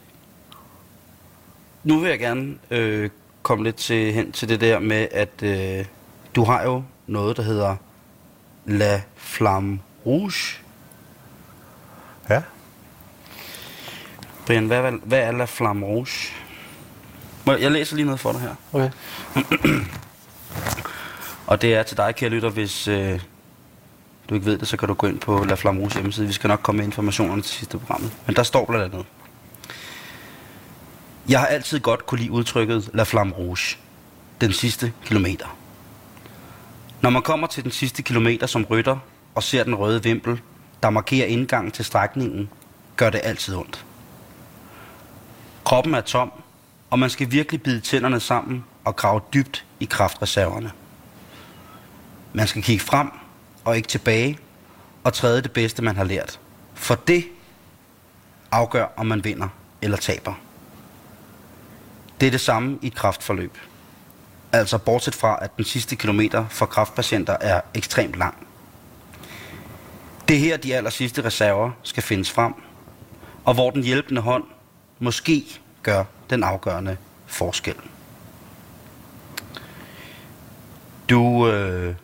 [1.85, 3.11] nu vil jeg gerne øh,
[3.43, 5.85] komme lidt til, hen til det der med, at øh,
[6.35, 7.77] du har jo noget, der hedder
[8.67, 10.63] La Flamme Rouge.
[12.31, 12.43] Ja.
[14.47, 16.33] Brian, hvad, hvad er La Flamme Rouge?
[17.47, 18.55] Jeg læser lige noget for dig her.
[18.73, 18.91] Okay.
[21.47, 23.21] og det er til dig, kære lytter, hvis øh,
[24.29, 26.27] du ikke ved det, så kan du gå ind på La Flamme Rouge hjemmeside.
[26.27, 28.13] Vi skal nok komme med informationerne til sidste programmet.
[28.27, 29.07] Men der står blandt andet.
[31.29, 33.77] Jeg har altid godt kunne lide udtrykket La Flamme Rouge.
[34.41, 35.57] Den sidste kilometer.
[37.01, 38.99] Når man kommer til den sidste kilometer som rytter
[39.35, 40.41] og ser den røde vimpel,
[40.83, 42.49] der markerer indgangen til strækningen,
[42.97, 43.85] gør det altid ondt.
[45.65, 46.33] Kroppen er tom,
[46.91, 50.73] og man skal virkelig bide tænderne sammen og grave dybt i kraftreserverne.
[52.33, 53.11] Man skal kigge frem
[53.65, 54.39] og ikke tilbage
[55.05, 56.41] og træde det bedste, man har lært.
[56.75, 57.25] For det
[58.51, 59.49] afgør, om man vinder
[59.83, 60.35] eller taber.
[62.21, 63.59] Det er det samme i et kraftforløb.
[64.53, 68.47] Altså bortset fra, at den sidste kilometer for kraftpatienter er ekstremt lang.
[70.29, 72.55] Det er her, de aller sidste reserver skal findes frem,
[73.45, 74.45] og hvor den hjælpende hånd
[74.99, 77.75] måske gør den afgørende forskel.
[81.11, 81.95] Du, øh,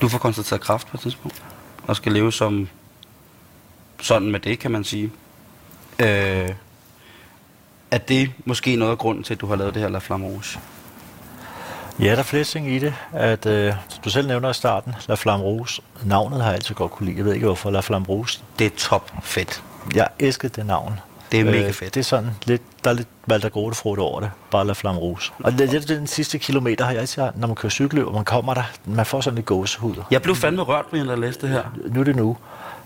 [0.00, 1.42] du får konstateret kraft på et tidspunkt,
[1.86, 2.68] og skal leve som
[4.00, 5.12] sådan med det, kan man sige.
[5.98, 6.50] Øh,
[7.90, 10.26] er det måske noget af grunden til, at du har lavet det her La Flamme
[10.26, 10.60] Rouge?
[12.00, 12.94] Ja, der er flere ting i det.
[13.12, 13.74] At, øh,
[14.04, 15.82] du selv nævner i starten, La Flamme Rouge.
[16.04, 17.16] Navnet har jeg altid godt kunne lide.
[17.16, 18.40] Jeg ved ikke, hvorfor La Flamme Rouge.
[18.58, 19.62] Det er top fedt.
[19.94, 21.00] Jeg elsker det navn.
[21.32, 21.94] Det er mega øh, fedt.
[21.94, 24.30] Det er sådan lidt, der er lidt Walter Grotefrugt over det.
[24.50, 25.32] Bare La Flamme Rouge.
[25.44, 28.24] Og det, det, den sidste kilometer har jeg altid, når man kører cykel, og man
[28.24, 29.94] kommer der, man får sådan lidt gåsehud.
[30.10, 31.62] Jeg blev fandme rørt, når jeg læste det her.
[31.86, 32.36] Nu er det nu.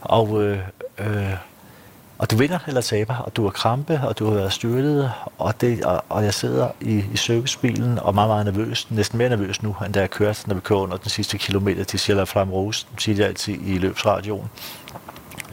[0.01, 0.59] Og øh,
[0.99, 1.35] øh,
[2.23, 5.61] og du vinder eller taber, og du har krampe, og du har været styrtet, og,
[5.61, 9.29] det, og, og jeg sidder i, i servicebilen og er meget, meget nervøs, næsten mere
[9.29, 12.27] nervøs nu, end da jeg kørte, når vi kører under den sidste kilometer til Sjælland
[12.27, 14.51] Flam Rose, siger jeg altid i løbsradioen.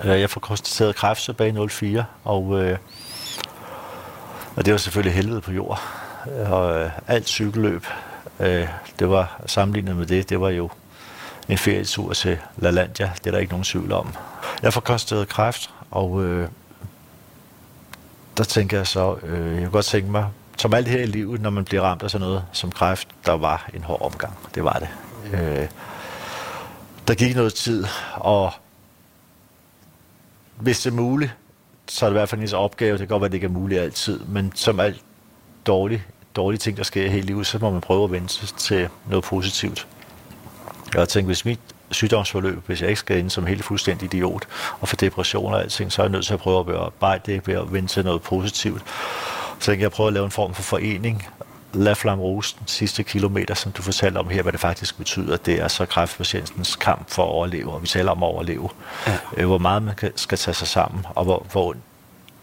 [0.03, 2.77] Øh, jeg får konstateret kræft tilbage i 04, og, øh,
[4.55, 5.81] og det var selvfølgelig helvede på jord.
[6.45, 7.85] Og øh, alt cykelløb,
[8.39, 8.67] øh,
[8.99, 10.69] det var sammenlignet med det, det var jo
[11.49, 14.13] en ferietur til La Landia, det er der ikke nogen tvivl om.
[14.61, 16.47] Jeg får konstateret kræft, og øh,
[18.37, 20.27] der tænker jeg så, øh, jeg kunne godt tænke mig,
[20.57, 23.31] som alt her i livet, når man bliver ramt af sådan noget som kræft, der
[23.31, 24.37] var en hård omgang.
[24.55, 24.89] Det var det.
[25.33, 25.67] Øh,
[27.07, 27.85] der gik noget tid,
[28.15, 28.53] og
[30.59, 31.35] hvis det er muligt,
[31.87, 32.91] så er det i hvert fald en opgave.
[32.91, 35.01] Det kan godt være, at det ikke er muligt altid, men som alt
[35.65, 36.03] dårlige,
[36.35, 39.23] dårlige ting, der sker hele livet, så må man prøve at vende sig til noget
[39.23, 39.87] positivt.
[40.93, 41.59] Jeg har tænkt, hvis mit
[41.91, 44.47] sygdomsforløb, hvis jeg ikke skal ind som helt fuldstændig idiot
[44.79, 47.47] og få depression og alting, så er jeg nødt til at prøve at bearbejde det
[47.47, 48.83] ved at vende til noget positivt.
[49.59, 51.27] Så jeg prøve at lave en form for forening,
[51.73, 55.37] La Flamme Rouge, den sidste kilometer, som du fortalte om her, hvad det faktisk betyder,
[55.37, 58.69] det er så kræftpatientens kamp for at overleve, og vi taler om at overleve.
[59.07, 59.17] Ja.
[59.37, 61.75] Øh, hvor meget man skal tage sig sammen, og hvor, hvor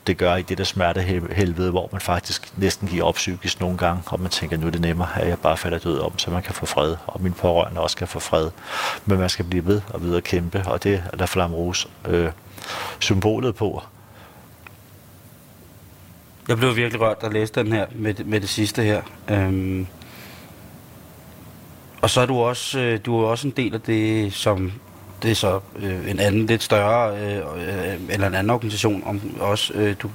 [0.07, 4.03] det gør i det der smertehelvede, hvor man faktisk næsten giver op psykisk nogle gange,
[4.07, 6.43] og man tænker, nu er det nemmere, at jeg bare falder død om, så man
[6.43, 8.51] kan få fred, og min pårørende også kan få fred.
[9.05, 12.31] Men man skal blive ved og videre kæmpe, og det er der Flamme Rose øh,
[12.99, 13.83] symbolet på.
[16.49, 19.03] Jeg blev virkelig rørt at læse den her med, med det sidste her.
[19.29, 19.87] Øhm,
[22.03, 24.73] og så er du også, øh, du er også en del af det, som
[25.23, 27.43] det er så øh, en anden, lidt større, øh,
[28.09, 30.11] eller en anden organisation, om, også øh, du,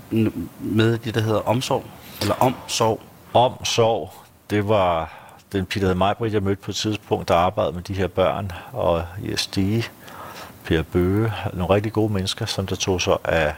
[0.60, 1.84] med det, der hedder Omsorg,
[2.22, 3.02] eller Omsorg.
[3.34, 4.14] Omsorg,
[4.50, 5.14] det var
[5.52, 8.52] den Peter hed Majbrit, jeg mødte på et tidspunkt, der arbejdede med de her børn,
[8.74, 9.04] og
[9.36, 9.86] Stige,
[10.64, 13.54] Per Bøge, nogle rigtig gode mennesker, som der tog sig af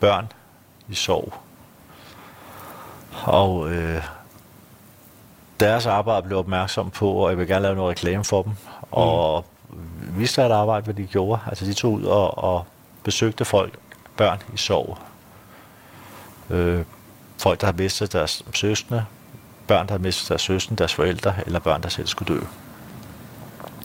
[0.00, 0.26] børn
[0.88, 1.34] i sorg.
[3.24, 4.02] Og øh,
[5.60, 8.52] deres arbejde blev opmærksom på, og jeg vil gerne lave noget reklame for dem.
[8.52, 8.88] Mm.
[8.90, 9.44] Og
[10.16, 11.40] vidste at arbejde, hvad de gjorde.
[11.46, 12.64] Altså de tog ud og, og
[13.04, 13.78] besøgte folk,
[14.16, 14.98] børn i sorg.
[16.50, 16.84] Øh,
[17.38, 19.04] folk, der har mistet deres søskende,
[19.66, 22.40] børn, der har mistet deres søskende, deres forældre, eller børn, der selv skulle dø.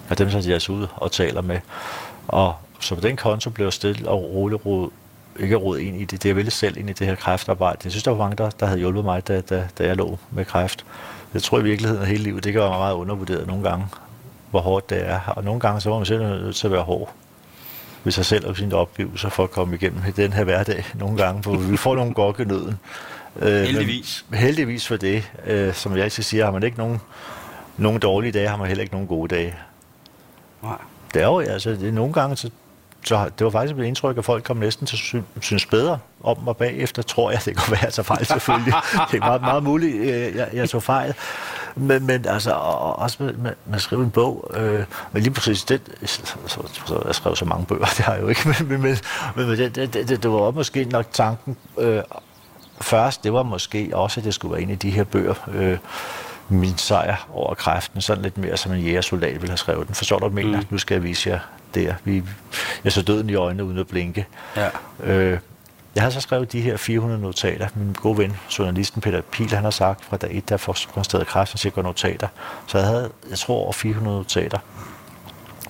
[0.09, 1.59] Og dem så de altså ud og taler med.
[2.27, 4.61] Og så på den konto blev jeg stille og roligt
[5.41, 6.23] ikke råd ind i det.
[6.23, 7.79] Det er ville selv ind i det her kræftarbejde.
[7.83, 10.19] Jeg synes, der var mange, der, der havde hjulpet mig, da, da, da jeg lå
[10.31, 10.85] med kræft.
[11.33, 13.85] Jeg tror i virkeligheden, at hele livet, det gør mig meget undervurderet nogle gange
[14.51, 15.19] hvor hårdt det er.
[15.27, 17.13] Og nogle gange så var man selv nødt til at være hård
[18.03, 21.43] ved sig selv og sine opgivelser for at komme igennem den her hverdag nogle gange,
[21.43, 22.79] for vi får nogle gokkenøden.
[23.39, 24.25] Øh, heldigvis.
[24.29, 25.31] Men, heldigvis for det.
[25.45, 27.01] Øh, som jeg altid siger, har man ikke nogen,
[27.77, 29.55] nogen dårlige dage, har man heller ikke nogen gode dage.
[30.63, 30.77] Nej.
[31.13, 32.49] Det er jo, altså, det nogle gange, så,
[33.05, 36.37] så det var faktisk et indtryk, at folk kom næsten til at synes bedre om
[36.43, 37.41] mig bagefter, tror jeg.
[37.45, 38.73] Det kan være, at jeg fejl selvfølgelig.
[39.11, 41.13] det er meget, meget muligt, øh, jeg, jeg tog fejl.
[41.75, 45.63] Men, men altså, også med, med, med at skrive en bog, øh, men lige præcis
[45.63, 48.69] det, så, så, så, jeg skrev så mange bøger, det har jeg jo ikke, men,
[48.69, 48.97] men, men,
[49.35, 52.01] men det, det, det, det var også måske nok tanken øh,
[52.81, 55.77] først, det var måske også, at det skulle være en af de her bøger, øh,
[56.49, 59.95] min sejr over kræften, sådan lidt mere som en jægersoldat ville have skrevet den.
[59.95, 60.59] Forstår du, hvad mener?
[60.59, 60.67] Mm.
[60.69, 61.39] Nu skal jeg vise jer
[61.75, 61.93] der.
[62.03, 62.23] Vi,
[62.83, 64.25] jeg så døden i øjnene uden at blinke.
[64.55, 64.69] Ja.
[65.03, 65.39] Øh,
[65.95, 67.67] jeg har så skrevet de her 400 notater.
[67.75, 71.51] Min gode ven, journalisten Peter Pil, han har sagt fra dag 1, der konstateret kræft,
[71.51, 72.27] han siger notater.
[72.67, 74.59] Så jeg havde, jeg tror, over 400 notater.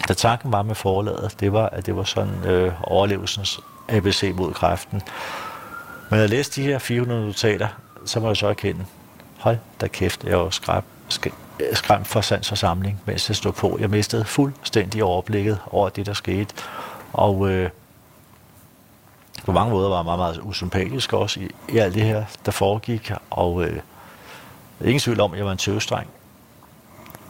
[0.07, 4.53] Da tanken var med forlaget, det var, at det var sådan øh, overlevelsens ABC mod
[4.53, 5.01] kræften.
[6.09, 7.67] Men jeg læste de her 400 notater,
[8.05, 8.85] så må jeg så erkende,
[9.37, 10.85] hold da kæft, jeg var skræmt,
[11.59, 13.77] Øh, skræmt for sans og samling, mens jeg stod på.
[13.79, 16.55] Jeg mistede fuldstændig overblikket over det, der skete.
[17.13, 17.69] Og øh,
[19.45, 22.51] på mange måder var jeg meget, meget usympatisk også i, i alt det her, der
[22.51, 23.11] foregik.
[23.29, 23.79] Og øh,
[24.81, 26.07] ingen tvivl om, at jeg var en tøvestreng.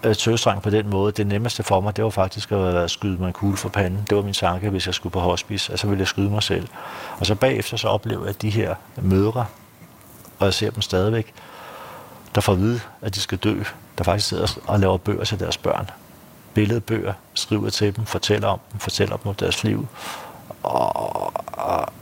[0.03, 1.11] Øh, tøvstreng på den måde.
[1.11, 4.05] Det nemmeste for mig, det var faktisk at skyde mig en kugle for panden.
[4.09, 5.71] Det var min tanke, hvis jeg skulle på hospice.
[5.71, 6.67] Altså ville jeg skyde mig selv.
[7.19, 9.45] Og så bagefter så oplevede jeg de her mødre,
[10.39, 11.33] og jeg ser dem stadigvæk,
[12.35, 13.63] der får at vide, at de skal dø,
[13.97, 15.89] der faktisk sidder og laver bøger til deres børn.
[16.53, 19.87] Billedbøger, skriver til dem, fortæller om dem, fortæller dem om deres liv.
[20.63, 20.95] Og,
[21.53, 21.93] og,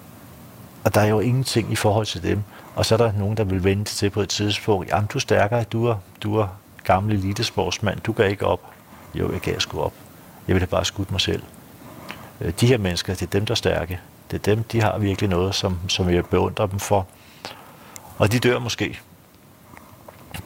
[0.83, 2.43] og der er jo ingenting i forhold til dem.
[2.75, 5.19] Og så er der nogen, der vil vente til på et tidspunkt, jamen du er
[5.19, 6.47] stærkere, du er, du er
[6.83, 8.61] gammel elitesportsmand, du kan ikke op.
[9.13, 9.93] Jo, jeg kan sgu op.
[10.47, 11.43] Jeg ville have bare skudt mig selv.
[12.41, 13.99] Øh, de her mennesker, det er dem, der er stærke.
[14.31, 17.07] Det er dem, de har virkelig noget, som, som jeg beundrer dem for.
[18.17, 18.99] Og de dør måske.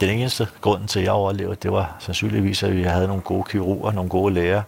[0.02, 3.44] Den eneste grund til, at jeg overlevede, det var sandsynligvis, at vi havde nogle gode
[3.50, 4.62] kirurger, nogle gode læger,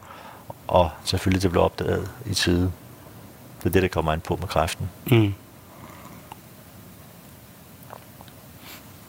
[0.68, 2.72] og selvfølgelig det blev opdaget i tide.
[3.60, 4.90] Det er det, der kommer ind på med kræften.
[5.06, 5.34] Mm.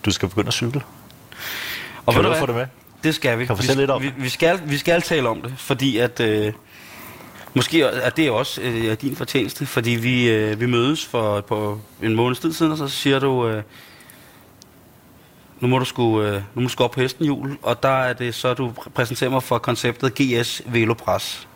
[0.05, 0.83] Du skal begynde at cykle.
[2.07, 2.67] Og kan du du få det med?
[3.05, 3.47] Det skal vi.
[3.47, 6.21] Kan vi, fortælle lidt om vi, vi, skal, vi skal tale om det, fordi at...
[6.21, 6.53] Øh,
[7.55, 12.15] måske er det også øh, din fortjeneste, fordi vi, øh, vi mødes for på en
[12.15, 13.49] måneds tid siden, og så siger du...
[13.49, 13.63] Øh,
[15.61, 18.13] nu må du sgu, øh, nu må du sgu op på hestenhjul, og der er
[18.13, 21.49] det så, du præsenterer mig for konceptet GS Velopres.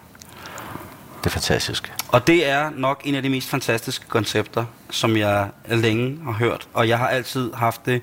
[1.19, 1.93] Det er fantastisk.
[2.09, 6.69] Og det er nok en af de mest fantastiske koncepter, som jeg længe har hørt.
[6.75, 8.03] Og jeg har altid haft det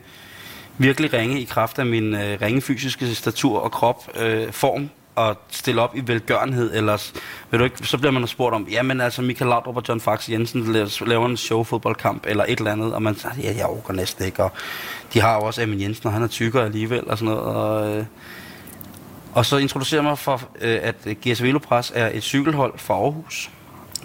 [0.78, 5.38] virkelig ringe i kraft af min øh, ringe fysiske statur og krop, øh, form, at
[5.49, 7.13] stille op i velgørenhed, ellers
[7.51, 10.30] ved du ikke, så bliver man spurgt om, jamen altså Michael Laudrup og John Fax
[10.30, 10.74] Jensen
[11.05, 14.43] laver en showfodboldkamp eller et eller andet, og man siger, ja, jeg overgår næsten ikke,
[14.43, 14.51] og
[15.13, 17.97] de har jo også Amin Jensen, og han er tykkere alligevel, og sådan noget, og,
[17.97, 18.05] øh,
[19.34, 20.95] og så introducerer mig for, øh, at
[21.28, 23.49] GS Velopres er et cykelhold fra Aarhus,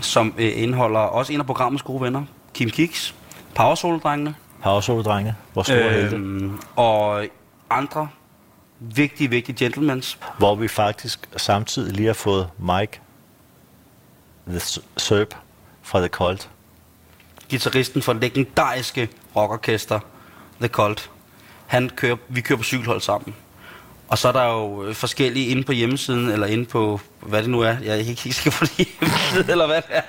[0.01, 2.23] som øh, indeholder også en af programmets gode venner,
[2.55, 3.15] Kim Kiks,
[3.55, 6.51] Powersolo-drengene, Havsolo-drenge, hvor store øh, helte.
[6.77, 7.25] og
[7.71, 8.09] andre
[8.95, 10.19] vigtige, vigtige gentlemans.
[10.39, 13.01] Hvor vi faktisk samtidig lige har fået Mike
[14.49, 14.61] The
[14.97, 15.35] Serp
[15.83, 16.51] fra The Cult.
[17.49, 20.01] Gitarristen for det legendariske rockorkester
[20.61, 21.11] The Cult.
[21.67, 23.35] Han kører, vi kører på cykelhold sammen.
[24.09, 27.51] Og så er der jo øh, forskellige inde på hjemmesiden, eller inde på, hvad det
[27.51, 27.77] nu er.
[27.83, 30.03] Jeg er ikke helt sikker på det hjemmeside, eller hvad det er.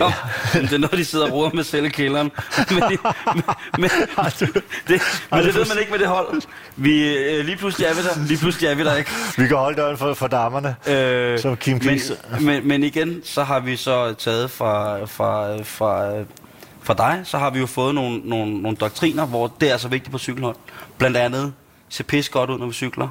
[0.00, 0.12] Om
[0.60, 2.32] det er noget, de sidder og roder med selv i kælderen.
[2.70, 3.00] Men, det-
[3.34, 3.42] men,
[3.78, 3.90] men,
[4.88, 6.42] det, men det ved man ikke med det hold.
[6.76, 9.10] Vi, øh, lige pludselig er vi der, lige pludselig er vi der ikke.
[9.38, 10.76] Vi kan holde døren for, for damerne.
[10.86, 12.12] Øh, Som Kim men, Kies.
[12.40, 16.06] men, men igen, så har vi så taget fra, fra, fra,
[16.82, 19.88] fra dig, så har vi jo fået nogle, nogle, nogle doktriner, hvor det er så
[19.88, 20.56] vigtigt på cykelhold.
[20.98, 21.52] Blandt andet,
[21.88, 23.08] se pis godt ud, når vi cykler.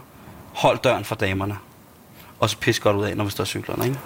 [0.53, 1.57] Hold døren for damerne.
[2.39, 3.97] Og så pis godt ud af, når vi står cyklerne, ikke?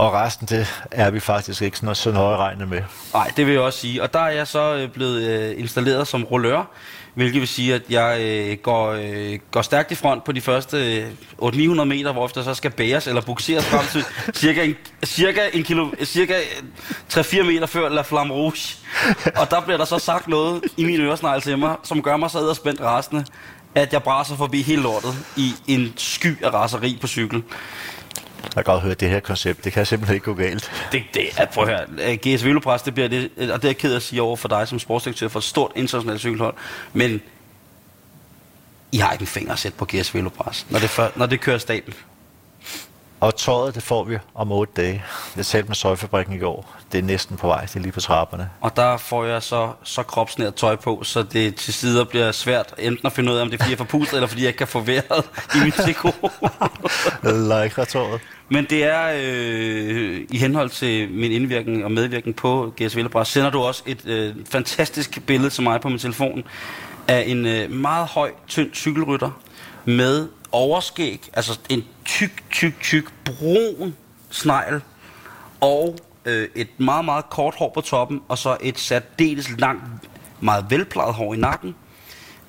[0.00, 2.82] Og resten, det er vi faktisk ikke sådan, så nøje regnet med.
[3.14, 4.02] Nej, det vil jeg også sige.
[4.02, 6.70] Og der er jeg så øh, blevet øh, installeret som rullør,
[7.14, 10.96] hvilket vil sige, at jeg øh, går, øh, går stærkt i front på de første
[10.96, 11.06] øh,
[11.42, 14.04] 800-900 meter, hvor efter så skal bæres eller bukseres frem til
[14.42, 14.74] cirka en,
[15.04, 16.34] cirka en kilo, cirka
[17.12, 18.76] 3-4 meter før La Flamme Rouge.
[19.36, 22.30] Og der bliver der så sagt noget i min øresnegl til mig, som gør mig
[22.30, 23.24] så edderspændt rasende,
[23.74, 27.42] at jeg braser forbi hele lortet i en sky af raseri på cykel.
[28.44, 29.64] Jeg har godt hørt det her koncept.
[29.64, 30.70] Det kan simpelthen ikke gå galt.
[30.92, 33.64] Det, det er, prøv at høre, øh, GS Velopres, det bliver det, øh, og det
[33.64, 36.20] er jeg ked af at sige over for dig som sportsdirektør for et stort internationalt
[36.20, 36.54] cykelhold,
[36.92, 37.22] men
[38.92, 41.40] I har ikke en finger at sætte på GS Velopres, når det, før, når det
[41.40, 41.94] kører staten.
[43.20, 45.04] Og tøjet, det får vi om otte dage.
[45.36, 46.76] Jeg talte med Søjfabrikken i går.
[46.92, 47.60] Det er næsten på vej.
[47.60, 48.50] Det er lige på trapperne.
[48.60, 52.74] Og der får jeg så, så kropsnært tøj på, så det til sider bliver svært
[52.78, 54.48] enten at finde ud af, om det er fordi jeg er forpustet, eller fordi jeg
[54.48, 56.14] ikke kan få vejret i min trikot.
[57.64, 58.20] Lycra tøjet.
[58.48, 63.50] Men det er øh, i henhold til min indvirkning og medvirkning på GS Villebras, sender
[63.50, 66.44] du også et øh, fantastisk billede til mig på min telefon
[67.08, 69.30] af en øh, meget høj, tynd cykelrytter
[69.84, 73.96] med overskæg, altså en tyk, tyk, tyk brun
[74.30, 74.80] snegl
[75.60, 79.82] og øh, et meget, meget kort hår på toppen, og så et særdeles langt,
[80.40, 81.74] meget velplejet hår i nakken.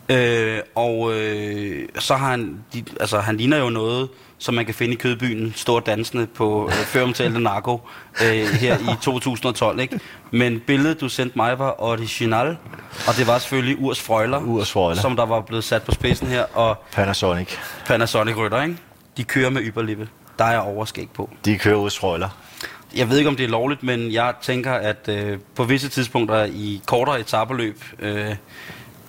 [0.10, 4.74] Øh, og øh, så har han, de, altså han ligner jo noget, som man kan
[4.74, 7.82] finde i Kødbyen, stor dansende på øh, føromtalte narko
[8.24, 10.00] øh, her i 2012, ikke?
[10.32, 12.58] Men billedet, du sendte mig, var original,
[13.08, 15.02] og det var selvfølgelig Urs Frøjler, Urs Frøjler.
[15.02, 17.48] som der var blevet sat på spidsen her, og Panasonic.
[17.86, 18.78] Panasonic rytter, ikke?
[19.18, 20.10] De kører med yberlippe.
[20.40, 21.30] der er overskæg på.
[21.46, 22.30] De kører udstrøjler.
[22.96, 26.44] Jeg ved ikke, om det er lovligt, men jeg tænker, at øh, på visse tidspunkter
[26.46, 28.36] i kortere etabeløb, øh,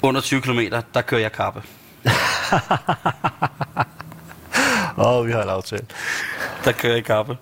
[0.03, 0.61] under 20 km,
[0.95, 1.63] der kører jeg kappe.
[4.99, 5.87] Åh, oh, vi har en aftale.
[6.65, 7.37] Der kører jeg kappe.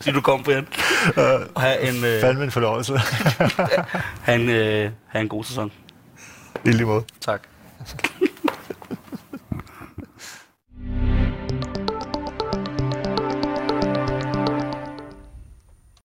[0.00, 0.66] Sig du kom, Brian.
[1.06, 2.98] Uh, ha' en, øh, Fandme en fornøjelse.
[4.26, 5.72] ha en, øh, ha en god sæson.
[6.64, 7.04] I lige måde.
[7.20, 7.40] Tak.